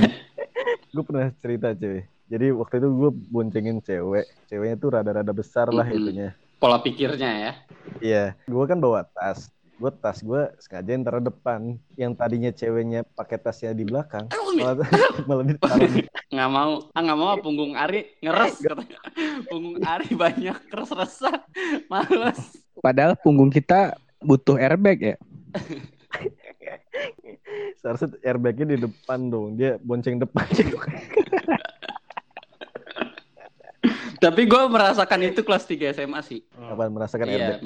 gue 0.95 1.03
pernah 1.03 1.27
cerita 1.43 1.75
cuy. 1.75 2.07
Jadi 2.25 2.47
waktu 2.55 2.75
itu 2.79 2.87
gue 2.89 3.11
boncengin 3.29 3.77
cewek. 3.83 4.25
Ceweknya 4.47 4.75
tuh 4.79 4.89
rada-rada 4.95 5.33
besar 5.35 5.67
lah 5.69 5.83
Mm-mm. 5.83 5.99
itunya. 5.99 6.29
Pola 6.57 6.79
pikirnya 6.79 7.31
ya. 7.35 7.51
Iya. 7.99 8.25
Gue 8.47 8.63
kan 8.63 8.79
bawa 8.79 9.03
tas. 9.03 9.51
Gue 9.75 9.91
tas 9.91 10.23
gue 10.23 10.55
sengaja 10.63 10.95
taruh 11.03 11.19
depan 11.19 11.75
yang 11.99 12.15
tadinya 12.15 12.47
ceweknya 12.47 13.03
pakai 13.11 13.35
tasnya 13.35 13.75
di 13.75 13.83
belakang 13.83 14.31
malah 14.55 14.87
malah 15.27 15.43
ditaruh 15.43 15.89
di 15.91 16.01
nggak 16.33 16.49
mau. 16.49 16.73
Ah 16.95 17.01
nggak 17.03 17.19
mau. 17.19 17.35
Punggung 17.43 17.75
Ari 17.75 18.07
ngeres. 18.23 18.63
Katanya 18.63 18.99
punggung 19.51 19.77
Ari 19.83 20.15
banyak 20.15 20.57
keres-resan. 20.71 21.39
Males. 21.91 22.39
Padahal 22.79 23.19
punggung 23.19 23.51
kita 23.51 23.99
butuh 24.23 24.55
airbag 24.55 25.13
ya. 25.13 25.15
Seharusnya 27.85 28.17
airbagnya 28.25 28.65
di 28.65 28.77
depan 28.81 29.29
dong 29.29 29.53
dia 29.53 29.77
bonceng 29.77 30.17
depan 30.17 30.41
tapi 34.15 34.49
gue 34.49 34.61
merasakan 34.65 35.21
itu 35.21 35.45
kelas 35.45 35.69
3 35.69 35.93
SMA 35.93 36.17
sih 36.25 36.41
apa 36.57 36.89
merasakan 36.89 37.29
Iya, 37.29 37.37
airbag 37.37 37.61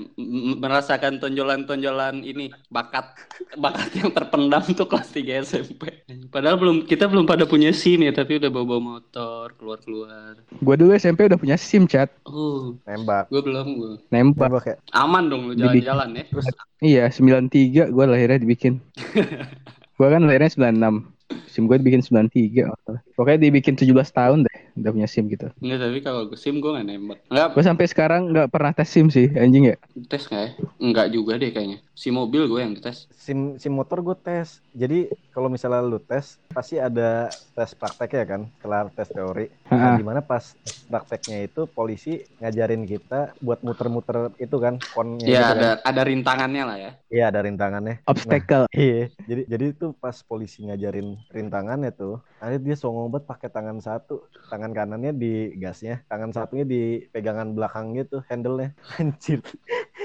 merasakan 0.60 1.24
tonjolan-tonjolan 1.24 2.20
ini 2.20 2.52
bakat 2.68 3.16
bakat 3.56 3.96
yang 3.96 4.12
terpendam 4.12 4.60
tuh 4.68 4.84
kelas 4.84 5.08
3 5.14 5.40
SMP. 5.40 6.04
Padahal 6.28 6.60
belum 6.60 6.84
kita 6.84 7.08
belum 7.08 7.24
pada 7.24 7.48
punya 7.48 7.72
SIM 7.72 8.04
ya, 8.04 8.12
tapi 8.12 8.44
udah 8.44 8.52
bawa-bawa 8.52 9.00
motor 9.00 9.56
keluar-keluar. 9.56 10.36
Gua 10.60 10.76
dulu 10.76 10.92
SMP 11.00 11.32
udah 11.32 11.40
punya 11.40 11.56
SIM 11.56 11.88
chat, 11.88 12.12
Uh, 12.28 12.76
nembak 12.84 13.32
gue 13.32 13.40
belum 13.40 13.68
gue. 13.80 13.94
nembak. 14.12 14.50
nembak 14.52 14.66
ya 14.68 14.76
Aman 15.00 15.32
dong 15.32 15.48
lu 15.48 15.54
jalan-jalan 15.56 16.12
ya. 16.12 16.24
terus 16.28 16.46
Iya, 16.84 17.04
93 17.08 17.88
gua 17.94 18.04
lahirnya 18.04 18.36
dibikin. 18.36 18.84
gua 20.00 20.16
kan 20.16 20.24
lahirnya 20.24 20.48
96. 20.56 21.20
SIM 21.50 21.70
gue 21.70 21.78
dibikin 21.78 22.02
93. 22.02 22.66
kalau 22.66 22.74
nggak 22.74 22.82
salah. 22.88 23.02
Pokoknya 23.14 23.40
dibikin 23.50 23.76
17 23.78 23.92
tahun 24.16 24.38
deh 24.48 24.58
udah 24.80 24.92
punya 24.96 25.08
SIM 25.12 25.28
gitu. 25.30 25.52
Enggak, 25.60 25.78
tapi 25.86 26.00
kalau 26.02 26.22
gue 26.26 26.40
SIM 26.40 26.58
gue 26.58 26.72
nggak 26.72 26.88
nembak. 26.88 27.20
Enggak 27.30 27.48
Gue 27.54 27.64
sampai 27.66 27.86
sekarang 27.86 28.22
nggak 28.34 28.48
pernah 28.50 28.72
tes 28.74 28.90
SIM 28.90 29.12
sih, 29.12 29.28
anjing 29.36 29.70
ya. 29.70 29.76
tes 30.08 30.26
nggak 30.26 30.42
ya? 30.42 30.50
Enggak 30.82 31.08
juga 31.14 31.38
deh 31.38 31.52
kayaknya. 31.52 31.78
Si 31.94 32.10
mobil 32.10 32.48
gue 32.48 32.60
yang 32.64 32.74
dites. 32.74 33.12
sim 33.14 33.60
sim 33.62 33.74
motor 33.76 34.02
gue 34.02 34.16
tes. 34.18 34.64
Jadi 34.74 35.12
kalau 35.40 35.48
misalnya 35.48 35.80
lu 35.80 36.04
tes 36.04 36.36
pasti 36.52 36.76
ada 36.76 37.32
tes 37.56 37.72
prakteknya 37.72 38.28
kan, 38.28 38.42
kelar 38.60 38.92
tes 38.92 39.08
teori. 39.08 39.48
Nah, 39.72 39.96
Ha-ha. 39.96 39.96
di 39.96 40.04
mana 40.04 40.20
pas 40.20 40.52
prakteknya 40.92 41.48
itu 41.48 41.64
polisi 41.64 42.20
ngajarin 42.44 42.84
kita 42.84 43.32
buat 43.40 43.64
muter-muter 43.64 44.36
itu 44.36 44.60
kan 44.60 44.84
konnya 44.92 45.24
Iya, 45.24 45.40
gitu 45.40 45.54
ada 45.56 45.70
kan. 45.80 45.88
ada 45.88 46.02
rintangannya 46.04 46.64
lah 46.68 46.76
ya. 46.78 46.92
Iya 47.08 47.24
ada 47.32 47.40
rintangannya. 47.40 47.96
Obstacle. 48.04 48.68
Iya, 48.76 49.08
jadi 49.24 49.42
jadi 49.48 49.66
itu 49.72 49.88
pas 49.96 50.20
polisi 50.24 50.68
ngajarin 50.68 51.16
rintangannya 51.32 51.96
tuh, 51.96 52.20
akhirnya 52.40 52.60
dia 52.60 52.76
songong 52.76 53.08
banget 53.08 53.26
pakai 53.28 53.48
tangan 53.48 53.80
satu, 53.80 54.28
tangan 54.52 54.76
kanannya 54.76 55.16
di 55.16 55.56
gasnya, 55.56 56.04
tangan 56.12 56.36
satunya 56.36 56.68
di 56.68 57.08
pegangan 57.12 57.56
belakang 57.56 57.96
gitu, 57.96 58.20
handle-nya. 58.28 58.76
Anjir. 59.00 59.40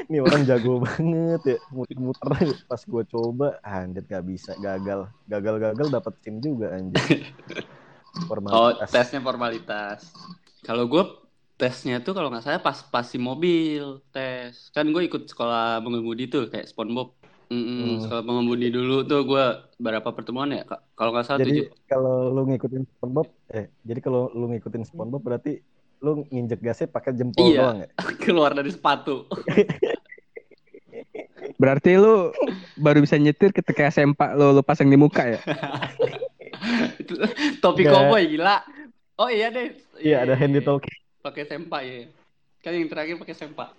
Ini 0.04 0.18
orang 0.20 0.42
jago 0.44 0.84
banget 0.84 1.40
ya, 1.48 1.56
muter-muter 1.72 2.28
pas 2.68 2.82
gue 2.84 3.02
coba, 3.08 3.56
anjir 3.64 4.04
gak 4.04 4.24
bisa, 4.24 4.52
gagal. 4.60 5.08
Gagal-gagal 5.24 5.86
dapat 5.88 6.12
SIM 6.20 6.36
juga 6.40 6.76
anjir. 6.76 7.00
Oh, 8.14 8.30
Formalitas. 8.30 8.88
tesnya 8.88 9.20
formalitas. 9.20 10.00
Kalau 10.62 10.88
gue 10.88 11.02
tesnya 11.60 12.00
tuh 12.00 12.16
kalau 12.16 12.32
nggak 12.32 12.40
salah 12.40 12.62
pas 12.62 12.78
pasti 12.80 13.20
mobil 13.20 14.00
tes. 14.08 14.72
Kan 14.72 14.94
gue 14.94 15.04
ikut 15.04 15.28
sekolah 15.28 15.82
mengemudi 15.84 16.30
tuh 16.30 16.48
kayak 16.48 16.70
SpongeBob. 16.70 17.12
Mm-mm, 17.52 17.74
Hmm. 17.84 17.98
Sekolah 18.00 18.24
mengemudi 18.24 18.72
dulu 18.72 19.04
tuh 19.04 19.28
gue 19.28 19.44
berapa 19.76 20.08
pertemuan 20.14 20.56
ya? 20.56 20.64
Ka- 20.64 20.80
Kalau 20.96 21.10
nggak 21.12 21.26
salah 21.26 21.40
Jadi 21.44 21.52
tujuh. 21.52 21.66
kalau 21.84 22.32
lu 22.32 22.48
ngikutin 22.48 22.82
SpongeBob, 22.96 23.28
eh 23.52 23.66
jadi 23.84 24.00
kalau 24.00 24.22
lu 24.32 24.44
ngikutin 24.48 24.82
SpongeBob 24.88 25.20
berarti 25.20 25.52
lu 26.00 26.24
nginjek 26.24 26.60
gasnya 26.64 26.88
pakai 26.88 27.12
jempol 27.12 27.44
Iya. 27.44 27.60
doang 27.60 27.78
ya? 27.82 27.88
keluar 28.24 28.50
dari 28.56 28.70
sepatu. 28.72 29.28
Berarti 31.64 31.96
lu 31.96 32.28
baru 32.76 33.00
bisa 33.00 33.16
nyetir 33.16 33.56
ketika 33.56 33.88
sempak 33.88 34.36
lu, 34.36 34.52
lu 34.52 34.60
pasang 34.60 34.92
di 34.92 35.00
muka 35.00 35.24
ya? 35.24 35.40
Topi 37.64 37.88
koboi 37.88 38.36
gila. 38.36 38.60
Oh 39.16 39.32
iya 39.32 39.48
deh. 39.48 39.72
Iya 39.96 40.28
ada 40.28 40.36
handy 40.36 40.60
talk. 40.60 40.84
Pakai 41.24 41.48
sempak 41.48 41.80
ya. 41.88 42.04
Kan 42.60 42.76
yang 42.76 42.92
terakhir 42.92 43.16
pakai 43.16 43.32
sempak. 43.32 43.72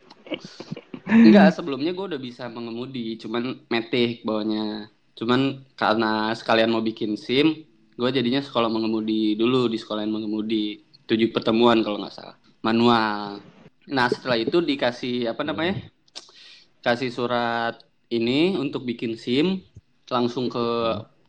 Enggak, 1.06 1.54
sebelumnya 1.54 1.94
gue 1.94 2.18
udah 2.18 2.18
bisa 2.18 2.50
mengemudi, 2.50 3.22
cuman 3.22 3.62
metik 3.70 4.26
bawahnya. 4.26 4.90
Cuman 5.14 5.62
karena 5.78 6.34
sekalian 6.34 6.74
mau 6.74 6.82
bikin 6.82 7.14
SIM, 7.14 7.62
gue 7.94 8.10
jadinya 8.10 8.42
sekolah 8.42 8.66
mengemudi 8.66 9.38
dulu 9.38 9.70
di 9.70 9.78
sekolah 9.78 10.02
yang 10.02 10.18
mengemudi. 10.18 10.82
Tujuh 11.06 11.30
pertemuan 11.30 11.86
kalau 11.86 12.02
nggak 12.02 12.18
salah. 12.18 12.34
Manual. 12.66 13.38
Nah 13.86 14.10
setelah 14.10 14.42
itu 14.42 14.58
dikasih 14.58 15.30
apa 15.30 15.46
namanya? 15.46 15.94
Kasih 16.86 17.10
surat 17.10 17.82
ini 18.14 18.54
untuk 18.54 18.86
bikin 18.86 19.18
SIM, 19.18 19.58
langsung 20.06 20.54
ke 20.54 20.66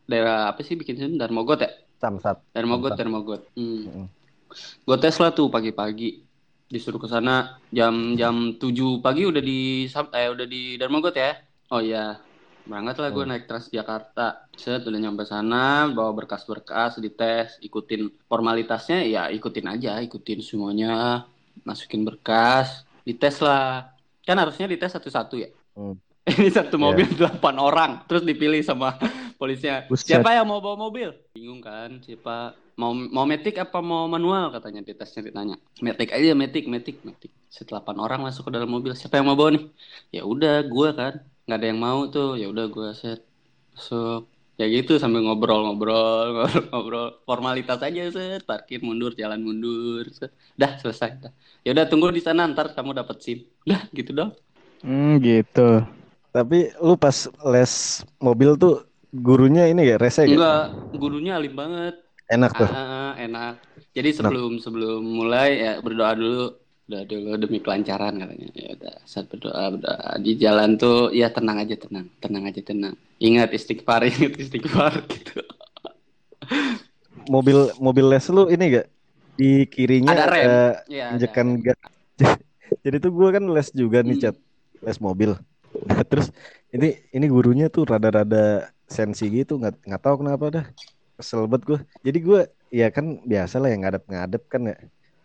daerah 0.05 0.53
apa 0.53 0.61
sih 0.61 0.77
bikin 0.77 1.01
SIM? 1.01 1.11
Darmogot 1.17 1.65
ya? 1.65 1.73
Samsat. 1.97 2.45
Darmogot, 2.53 2.93
Samsat. 2.93 3.01
Darmogot. 3.01 3.41
Hmm. 3.57 4.05
Mm. 4.05 4.07
Gue 4.85 4.97
tes 5.01 5.17
lah 5.17 5.33
tuh 5.33 5.49
pagi-pagi. 5.49 6.21
Disuruh 6.69 7.01
ke 7.01 7.09
sana 7.09 7.57
jam 7.73 8.13
jam 8.13 8.53
7 8.53 9.01
pagi 9.01 9.25
udah 9.25 9.41
di 9.41 9.89
eh 9.89 10.29
udah 10.29 10.45
di 10.45 10.77
Darmogot 10.77 11.17
ya. 11.17 11.33
Oh 11.73 11.81
iya. 11.81 12.21
Berangkat 12.69 13.01
lah 13.01 13.09
gue 13.09 13.23
Hmm. 13.25 13.31
naik 13.33 13.49
Transjakarta. 13.49 14.45
Set 14.53 14.85
udah 14.85 14.99
nyampe 15.01 15.25
sana, 15.25 15.89
bawa 15.89 16.13
berkas-berkas, 16.13 17.01
dites, 17.01 17.57
ikutin 17.65 18.13
formalitasnya 18.29 19.09
ya 19.09 19.31
ikutin 19.33 19.73
aja, 19.73 19.97
ikutin 20.05 20.37
semuanya. 20.45 21.25
Masukin 21.65 22.05
berkas, 22.05 22.85
dites 23.01 23.41
lah. 23.41 23.96
Kan 24.27 24.35
harusnya 24.37 24.67
dites 24.67 24.91
satu-satu 24.91 25.35
ya. 25.39 25.49
Hmm. 25.73 25.95
Ini 26.27 26.51
satu 26.51 26.75
Iya. 26.75 26.83
mobil 26.83 27.07
delapan 27.19 27.55
orang, 27.57 27.91
terus 28.05 28.27
dipilih 28.27 28.59
sama 28.59 28.99
polisinya. 29.39 29.87
Buset. 29.87 30.11
Siapa 30.11 30.35
yang 30.35 30.43
mau 30.45 30.59
bawa 30.59 30.75
mobil? 30.75 31.15
Bingung 31.31 31.63
kan, 31.63 32.03
siapa 32.03 32.51
mau 32.75 32.91
mau 32.93 33.23
metik 33.23 33.57
apa 33.57 33.79
mau 33.81 34.05
manual 34.05 34.51
katanya 34.51 34.83
di 34.83 34.93
tesnya 34.93 35.23
ditanya. 35.23 35.55
Metik 35.79 36.11
aja, 36.11 36.35
metik, 36.35 36.67
metik, 36.67 36.99
metik. 37.01 37.31
Setelah 37.47 37.79
8 37.81 37.95
orang 37.97 38.19
masuk 38.21 38.43
ke 38.47 38.51
dalam 38.53 38.67
mobil, 38.67 38.91
siapa 38.93 39.17
yang 39.17 39.31
mau 39.31 39.39
bawa 39.39 39.55
nih? 39.55 39.63
Ya 40.11 40.21
udah, 40.27 40.61
gua 40.67 40.91
kan. 40.91 41.13
nggak 41.47 41.57
ada 41.57 41.67
yang 41.71 41.79
mau 41.79 41.99
tuh. 42.11 42.35
Ya 42.35 42.51
udah 42.51 42.65
gua 42.67 42.91
set 42.91 43.23
masuk. 43.71 44.27
Ya 44.57 44.65
gitu 44.65 44.97
sambil 44.97 45.21
ngobrol-ngobrol, 45.21 46.33
ngobrol-ngobrol. 46.33 47.07
Formalitas 47.29 47.77
aja 47.77 48.09
set, 48.09 48.41
parkir 48.41 48.81
mundur, 48.81 49.13
jalan 49.13 49.37
mundur. 49.45 50.09
Set. 50.09 50.33
Dah 50.57 50.81
selesai. 50.81 51.21
Dah. 51.21 51.33
Ya 51.61 51.77
udah 51.77 51.85
tunggu 51.85 52.09
di 52.09 52.25
sana 52.25 52.49
ntar 52.49 52.73
kamu 52.73 52.97
dapat 52.97 53.21
SIM. 53.21 53.45
Dah 53.69 53.85
gitu 53.93 54.17
dong. 54.17 54.33
Hmm, 54.81 55.21
gitu. 55.21 55.85
Tapi 56.33 56.73
lu 56.81 56.97
pas 56.97 57.29
les 57.53 57.73
mobil 58.17 58.57
tuh 58.57 58.81
gurunya 59.13 59.69
ini 59.69 59.85
ya 59.85 60.01
rese 60.01 60.25
gitu? 60.25 60.41
Enggak, 60.41 60.73
gurunya 60.97 61.37
alim 61.37 61.53
banget. 61.53 61.95
Enak 62.27 62.51
tuh. 62.57 62.69
Ah, 62.69 63.13
enak. 63.13 63.61
Jadi 63.93 64.09
sebelum 64.09 64.57
sebelum 64.57 65.05
mulai 65.05 65.61
ya 65.61 65.73
berdoa 65.85 66.17
dulu, 66.17 66.45
doa 66.89 67.03
dulu 67.11 67.29
demi 67.43 67.59
kelancaran 67.65 68.13
katanya. 68.21 68.47
Ya 68.61 68.69
udah, 68.77 68.95
saat 69.11 69.25
berdoa 69.31 69.63
berdoa 69.75 70.09
di 70.25 70.31
jalan 70.43 70.69
tuh 70.81 70.97
ya 71.19 71.27
tenang 71.35 71.57
aja 71.63 71.75
tenang, 71.83 72.07
tenang 72.23 72.43
aja 72.49 72.61
tenang. 72.69 72.95
Ingat 73.27 73.49
istighfar, 73.57 74.01
ingat 74.11 74.33
istighfar 74.43 74.93
gitu. 75.13 75.41
Mobil 77.33 77.57
mobil 77.85 78.05
les 78.11 78.25
lu 78.35 78.41
ini 78.53 78.63
gak 78.77 78.85
di 79.39 79.45
kirinya 79.73 80.13
Ada 80.13 80.25
rem. 80.31 80.51
eh, 80.51 80.67
Ya, 80.87 81.05
injekan 81.11 81.47
ada. 81.51 81.59
gas. 81.65 81.79
Jadi 82.85 82.95
tuh 83.03 83.11
gue 83.17 83.27
kan 83.35 83.43
les 83.55 83.67
juga 83.81 83.97
nih 84.07 84.15
Hmm. 84.15 84.21
chat 84.21 84.35
les 84.85 84.97
mobil. 85.07 85.31
Nah, 85.87 86.01
terus 86.09 86.27
ini 86.75 86.85
ini 87.15 87.25
gurunya 87.35 87.65
tuh 87.75 87.83
rada-rada 87.91 88.37
sensi 88.97 89.23
gitu 89.37 89.51
nggak 89.59 89.73
nggak 89.87 90.01
tahu 90.05 90.15
kenapa 90.21 90.45
dah 90.55 90.65
kesel 91.17 91.41
banget 91.51 91.63
gue. 91.69 91.79
Jadi 92.07 92.17
gue 92.27 92.39
ya 92.79 92.85
kan 92.95 93.05
biasa 93.31 93.55
lah 93.61 93.69
yang 93.73 93.81
ngadep-ngadep 93.83 94.41
kan 94.53 94.61
ya. 94.71 94.75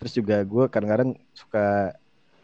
Terus 0.03 0.19
juga 0.19 0.43
gue 0.43 0.65
kadang-kadang 0.67 1.15
suka 1.31 1.95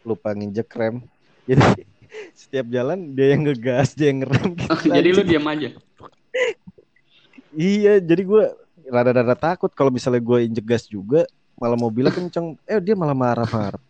lupa 0.07 0.31
nginjek 0.31 0.71
rem. 0.79 1.03
Jadi 1.49 1.83
setiap 2.31 2.71
jalan 2.71 3.11
dia 3.11 3.35
yang 3.35 3.43
ngegas, 3.43 3.91
dia 3.99 4.15
yang 4.15 4.23
ngerem 4.23 4.55
gitu. 4.55 4.87
Jadi 4.95 5.09
lu 5.11 5.23
diam 5.27 5.43
aja. 5.43 5.69
Iya, 7.49 7.97
jadi 7.97 8.21
gue 8.29 8.43
rada-rada 8.93 9.33
takut 9.33 9.73
kalau 9.73 9.89
misalnya 9.89 10.21
gue 10.21 10.45
injek 10.45 10.61
gas 10.69 10.85
juga, 10.85 11.25
malah 11.57 11.73
mobilnya 11.73 12.13
kenceng. 12.13 12.53
Eh 12.69 12.77
dia 12.77 12.93
malah 12.93 13.17
marah-marah. 13.17 13.81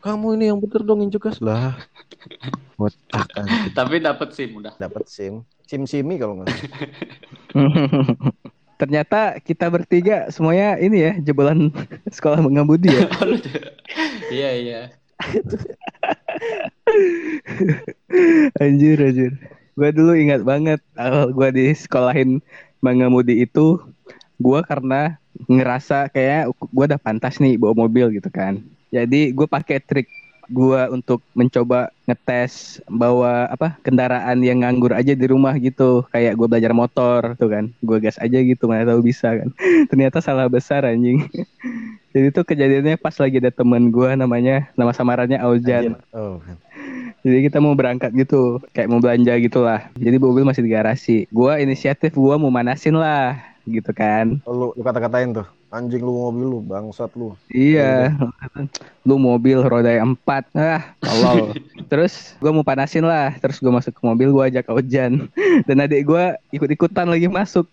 Kamu 0.00 0.32
ini 0.32 0.48
yang 0.48 0.56
bener 0.56 0.80
dong 0.80 1.04
injek 1.04 1.20
gas 1.20 1.36
lah. 1.36 1.76
Botak. 2.80 3.28
Tapi 3.76 4.00
dapat 4.00 4.32
SIM 4.32 4.56
udah. 4.56 4.72
Dapat 4.80 5.04
SIM. 5.04 5.44
SIM 5.68 5.84
simi 5.84 6.16
kalau 6.16 6.40
nggak. 6.40 6.48
Ternyata 8.84 9.40
kita 9.40 9.72
bertiga 9.72 10.28
semuanya 10.28 10.76
ini 10.76 11.08
ya 11.08 11.16
jebolan 11.16 11.72
sekolah 12.20 12.44
mengemudi 12.44 12.92
ya. 12.92 13.08
Iya 14.28 14.50
iya. 14.60 14.80
Anjir 18.60 19.00
anjir. 19.00 19.32
Gue 19.72 19.88
dulu 19.88 20.12
ingat 20.12 20.44
banget 20.44 20.84
awal 21.00 21.32
gue 21.32 21.48
di 21.56 21.72
sekolahin 21.72 22.44
mengemudi 22.84 23.48
itu 23.48 23.80
gue 24.36 24.60
karena 24.68 25.16
ngerasa 25.48 26.12
kayak 26.12 26.52
gue 26.52 26.84
udah 26.84 27.00
pantas 27.00 27.40
nih 27.40 27.56
bawa 27.56 27.88
mobil 27.88 28.20
gitu 28.20 28.28
kan. 28.28 28.60
Jadi 28.92 29.32
gue 29.32 29.48
pakai 29.48 29.80
trik 29.80 30.12
gue 30.50 30.80
untuk 30.92 31.24
mencoba 31.32 31.92
ngetes 32.04 32.84
bawa 32.86 33.48
apa 33.48 33.80
kendaraan 33.80 34.44
yang 34.44 34.60
nganggur 34.60 34.92
aja 34.92 35.16
di 35.16 35.26
rumah 35.28 35.56
gitu 35.56 36.04
kayak 36.12 36.36
gue 36.36 36.46
belajar 36.48 36.72
motor 36.76 37.36
tuh 37.40 37.48
kan 37.48 37.64
gue 37.80 37.98
gas 38.00 38.20
aja 38.20 38.38
gitu 38.40 38.68
mana 38.68 38.84
tahu 38.84 39.00
bisa 39.04 39.32
kan 39.32 39.48
ternyata 39.90 40.20
salah 40.20 40.48
besar 40.48 40.84
anjing 40.84 41.24
jadi 42.14 42.28
tuh 42.30 42.44
kejadiannya 42.44 43.00
pas 43.00 43.16
lagi 43.16 43.40
ada 43.40 43.52
temen 43.52 43.88
gue 43.88 44.10
namanya 44.14 44.68
nama 44.78 44.92
samarannya 44.94 45.40
Aujan. 45.40 45.98
Oh, 46.14 46.38
jadi 47.24 47.48
kita 47.48 47.56
mau 47.56 47.72
berangkat 47.72 48.12
gitu, 48.12 48.60
kayak 48.76 48.92
mau 48.92 49.00
belanja 49.00 49.32
gitu 49.40 49.64
lah. 49.64 49.88
Jadi 49.96 50.20
mobil 50.20 50.44
masih 50.44 50.60
di 50.60 50.70
garasi. 50.76 51.18
Gua 51.32 51.56
inisiatif 51.56 52.12
gua 52.12 52.36
mau 52.36 52.52
manasin 52.52 52.92
lah, 53.00 53.40
gitu 53.64 53.96
kan. 53.96 54.44
lu, 54.44 54.76
lu 54.76 54.82
kata-katain 54.84 55.32
tuh. 55.32 55.48
Anjing 55.74 55.98
lu 55.98 56.14
mobil 56.14 56.46
lu, 56.46 56.58
bangsat 56.62 57.10
lu. 57.18 57.34
Iya, 57.50 58.14
lu 59.08 59.18
mobil 59.18 59.58
roda 59.58 59.90
empat, 59.90 60.46
ah, 60.54 60.94
tolol. 61.02 61.50
Terus 61.90 62.38
gua 62.38 62.54
mau 62.54 62.62
panasin 62.62 63.02
lah, 63.02 63.34
terus 63.36 63.58
gua 63.58 63.74
masuk 63.74 63.92
ke 63.92 64.02
mobil, 64.02 64.30
gua 64.30 64.46
ajak 64.46 64.70
Ojan 64.70 65.26
dan 65.66 65.76
adik 65.78 66.06
gua 66.06 66.38
ikut-ikutan 66.48 67.10
lagi 67.10 67.26
masuk. 67.26 67.66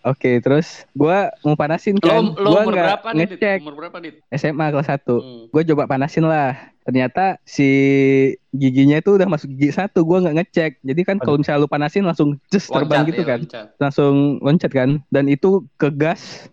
Oke, 0.00 0.38
terus 0.38 0.86
gua 0.94 1.34
mau 1.42 1.58
panasin 1.58 1.98
kan, 1.98 2.22
Lo 2.38 2.38
lo 2.38 2.48
gua 2.54 2.60
umur 2.62 2.72
nggak 2.72 2.86
berapa 2.86 3.08
nih? 3.10 3.18
Dit? 3.18 3.30
ngecek 3.34 3.58
Umur 3.66 3.74
berapa, 3.76 3.96
Dit? 3.98 4.14
SMA 4.30 4.66
kelas 4.70 4.88
1 4.88 5.10
Hmm. 5.18 5.50
gue 5.50 5.62
coba 5.72 5.88
panasin 5.88 6.24
lah 6.24 6.52
ternyata 6.84 7.36
si 7.44 7.68
giginya 8.50 8.96
itu 8.96 9.12
udah 9.12 9.28
masuk 9.28 9.52
gigi 9.52 9.72
satu 9.72 10.04
gue 10.04 10.24
nggak 10.24 10.36
ngecek 10.40 10.72
jadi 10.80 11.00
kan 11.04 11.16
kalau 11.16 11.36
misalnya 11.36 11.64
lu 11.64 11.68
panasin 11.68 12.04
langsung 12.04 12.36
just 12.48 12.68
terbang 12.68 13.04
Loncat 13.04 13.08
gitu 13.08 13.20
ya, 13.20 13.28
kan 13.28 13.40
loncat. 13.44 13.66
langsung 13.76 14.14
loncat 14.40 14.70
kan 14.72 14.90
dan 15.08 15.24
itu 15.28 15.64
ke 15.76 15.88
gas 15.92 16.48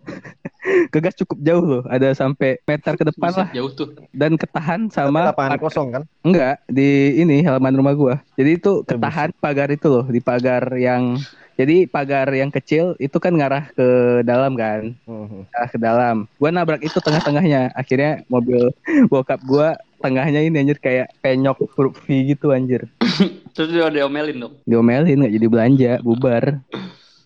kegas 0.88 1.14
cukup 1.16 1.38
jauh 1.40 1.62
loh, 1.62 1.82
ada 1.86 2.10
sampai 2.10 2.58
meter 2.60 2.92
ke 2.94 3.04
depan 3.04 3.30
Buset, 3.30 3.40
lah 3.40 3.48
jauh 3.52 3.70
tuh. 3.70 3.88
dan 4.10 4.34
ketahan 4.34 4.88
sama 4.88 5.30
lapangan 5.30 5.58
kosong 5.58 5.88
kan? 5.90 6.02
enggak 6.20 6.58
di 6.66 6.88
ini 7.16 7.40
halaman 7.40 7.74
rumah 7.74 7.94
gua. 7.94 8.14
Jadi 8.34 8.50
itu 8.56 8.82
ketahan 8.82 9.30
pagar 9.36 9.68
itu 9.68 9.86
loh, 9.86 10.04
di 10.04 10.18
pagar 10.18 10.74
yang 10.74 11.16
jadi 11.54 11.88
pagar 11.88 12.28
yang 12.30 12.52
kecil 12.52 12.92
itu 12.96 13.16
kan 13.16 13.32
ngarah 13.32 13.72
ke 13.72 13.86
dalam 14.22 14.52
kan, 14.54 14.92
Mhm. 15.04 15.48
ngarah 15.48 15.70
ke 15.70 15.78
dalam. 15.78 16.16
Gua 16.36 16.50
nabrak 16.50 16.82
itu 16.82 16.98
tengah-tengahnya. 16.98 17.72
Akhirnya 17.72 18.20
mobil 18.26 18.68
bokap 19.08 19.40
gua 19.40 19.72
tengahnya 19.96 20.44
ini 20.44 20.60
anjir 20.60 20.76
kayak 20.76 21.08
penyok 21.18 21.56
huruf 21.72 21.96
V 22.04 22.28
gitu 22.28 22.52
anjir. 22.52 22.84
Terus 23.56 23.72
dia 23.72 23.88
diomelin 23.88 24.36
dong. 24.36 24.54
Diomelin 24.68 25.24
nggak 25.24 25.32
jadi 25.32 25.46
belanja, 25.48 25.92
bubar. 26.04 26.60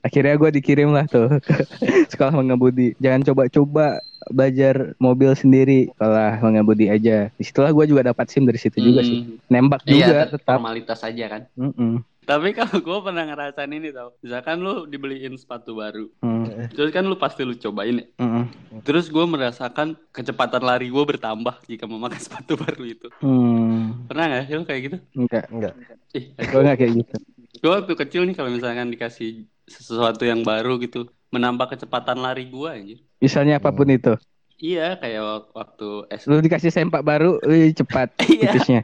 Akhirnya 0.00 0.34
gue 0.34 0.50
dikirim 0.50 0.88
lah 0.90 1.04
tuh 1.04 1.28
ke 1.40 1.64
sekolah 2.12 2.32
mengemudi. 2.32 2.96
Jangan 2.96 3.20
coba-coba 3.26 4.00
belajar 4.28 4.92
mobil 4.96 5.32
sendiri, 5.32 5.88
sekolah 5.92 6.40
mengemudi 6.40 6.88
aja. 6.88 7.28
Di 7.34 7.44
situlah 7.44 7.70
gue 7.70 7.84
juga 7.86 8.06
dapat 8.06 8.26
sim 8.28 8.44
dari 8.44 8.56
situ 8.56 8.80
juga 8.80 9.00
sih. 9.00 9.20
Hmm. 9.20 9.36
Nembak 9.46 9.84
Iya, 9.84 9.92
juga 9.92 10.16
tetap 10.24 10.32
tetap. 10.40 10.54
formalitas 10.56 11.00
aja 11.00 11.24
kan. 11.28 11.42
Mm-mm. 11.54 12.00
Tapi 12.20 12.54
kalau 12.54 12.78
gue 12.78 12.98
pernah 13.02 13.26
ngerasain 13.26 13.72
ini 13.72 13.90
tau. 13.90 14.14
Misalkan 14.22 14.62
lu 14.62 14.86
dibeliin 14.86 15.34
sepatu 15.34 15.74
baru. 15.74 16.06
Mm, 16.22 16.70
Terus 16.70 16.90
kan 16.94 17.02
lu 17.02 17.18
pasti 17.18 17.42
lu 17.42 17.58
cobain 17.58 17.96
ya. 17.96 18.06
mm-mm. 18.16 18.44
Terus 18.86 19.10
gue 19.10 19.24
merasakan 19.26 19.98
kecepatan 20.14 20.62
lari 20.62 20.88
gue 20.88 21.04
bertambah 21.04 21.58
jika 21.66 21.90
memakai 21.90 22.22
sepatu 22.22 22.54
baru 22.54 22.86
itu. 22.86 23.08
Hmm, 23.18 24.06
Pernah 24.06 24.24
nggak 24.30 24.42
sih 24.46 24.54
lu 24.54 24.62
kayak 24.62 24.80
gitu? 24.86 24.96
enggak, 25.12 25.44
Enggak. 25.50 25.72
Ih, 26.14 26.24
gue 26.38 26.60
nggak 26.62 26.78
kayak 26.78 26.92
gitu. 27.02 27.14
gue 27.60 27.70
waktu 27.70 27.92
kecil 27.98 28.22
nih 28.24 28.32
kalau 28.32 28.48
misalkan 28.48 28.88
dikasih 28.88 29.44
sesuatu 29.70 30.22
yang 30.22 30.42
baru 30.42 30.76
gitu, 30.76 31.06
menambah 31.30 31.70
kecepatan 31.70 32.18
lari 32.18 32.46
gue 32.46 32.68
anjir. 32.68 32.98
Misalnya 33.18 33.56
apa 33.56 33.70
pun 33.70 33.86
itu, 33.86 34.18
Iya, 34.60 34.92
kayak 34.94 35.20
wak- 35.24 35.50
waktu 35.56 35.88
SD. 36.12 36.28
lu 36.28 36.36
dikasih 36.38 36.68
sempak 36.68 37.00
baru, 37.00 37.40
wih, 37.40 37.72
cepat 37.72 38.12
Iya. 38.28 38.52
tipisnya. 38.52 38.80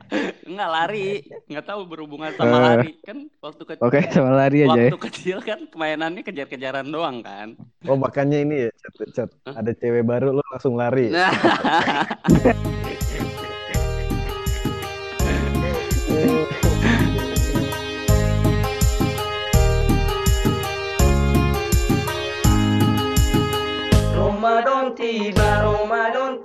Enggak 0.46 0.70
lari, 0.72 1.20
nggak 1.44 1.66
tahu 1.66 1.84
berhubungan 1.84 2.32
sama 2.32 2.48
Eh. 2.48 2.62
lari. 2.64 2.90
Kan 3.02 3.28
waktu 3.38 3.62
kecil 3.66 3.84
Oke, 3.84 4.00
sama 4.08 4.32
lari 4.32 4.64
aja 4.64 4.72
ya. 4.72 4.88
waktu 4.88 5.00
kecil 5.04 5.36
kan 5.42 5.68
mainannya 5.74 6.24
kejar-kejaran 6.24 6.88
doang 6.88 7.20
kan. 7.20 7.60
Oh 7.84 7.92
makanya 7.94 8.40
ini 8.40 8.64
ya, 8.64 8.70
chat, 8.72 8.94
chat. 9.12 9.30
ada 9.44 9.68
cewek 9.70 10.00
baru 10.00 10.32
lo 10.32 10.40
langsung 10.48 10.80
lari. 10.80 11.12
Nah, 11.12 11.28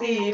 ты 0.02 0.34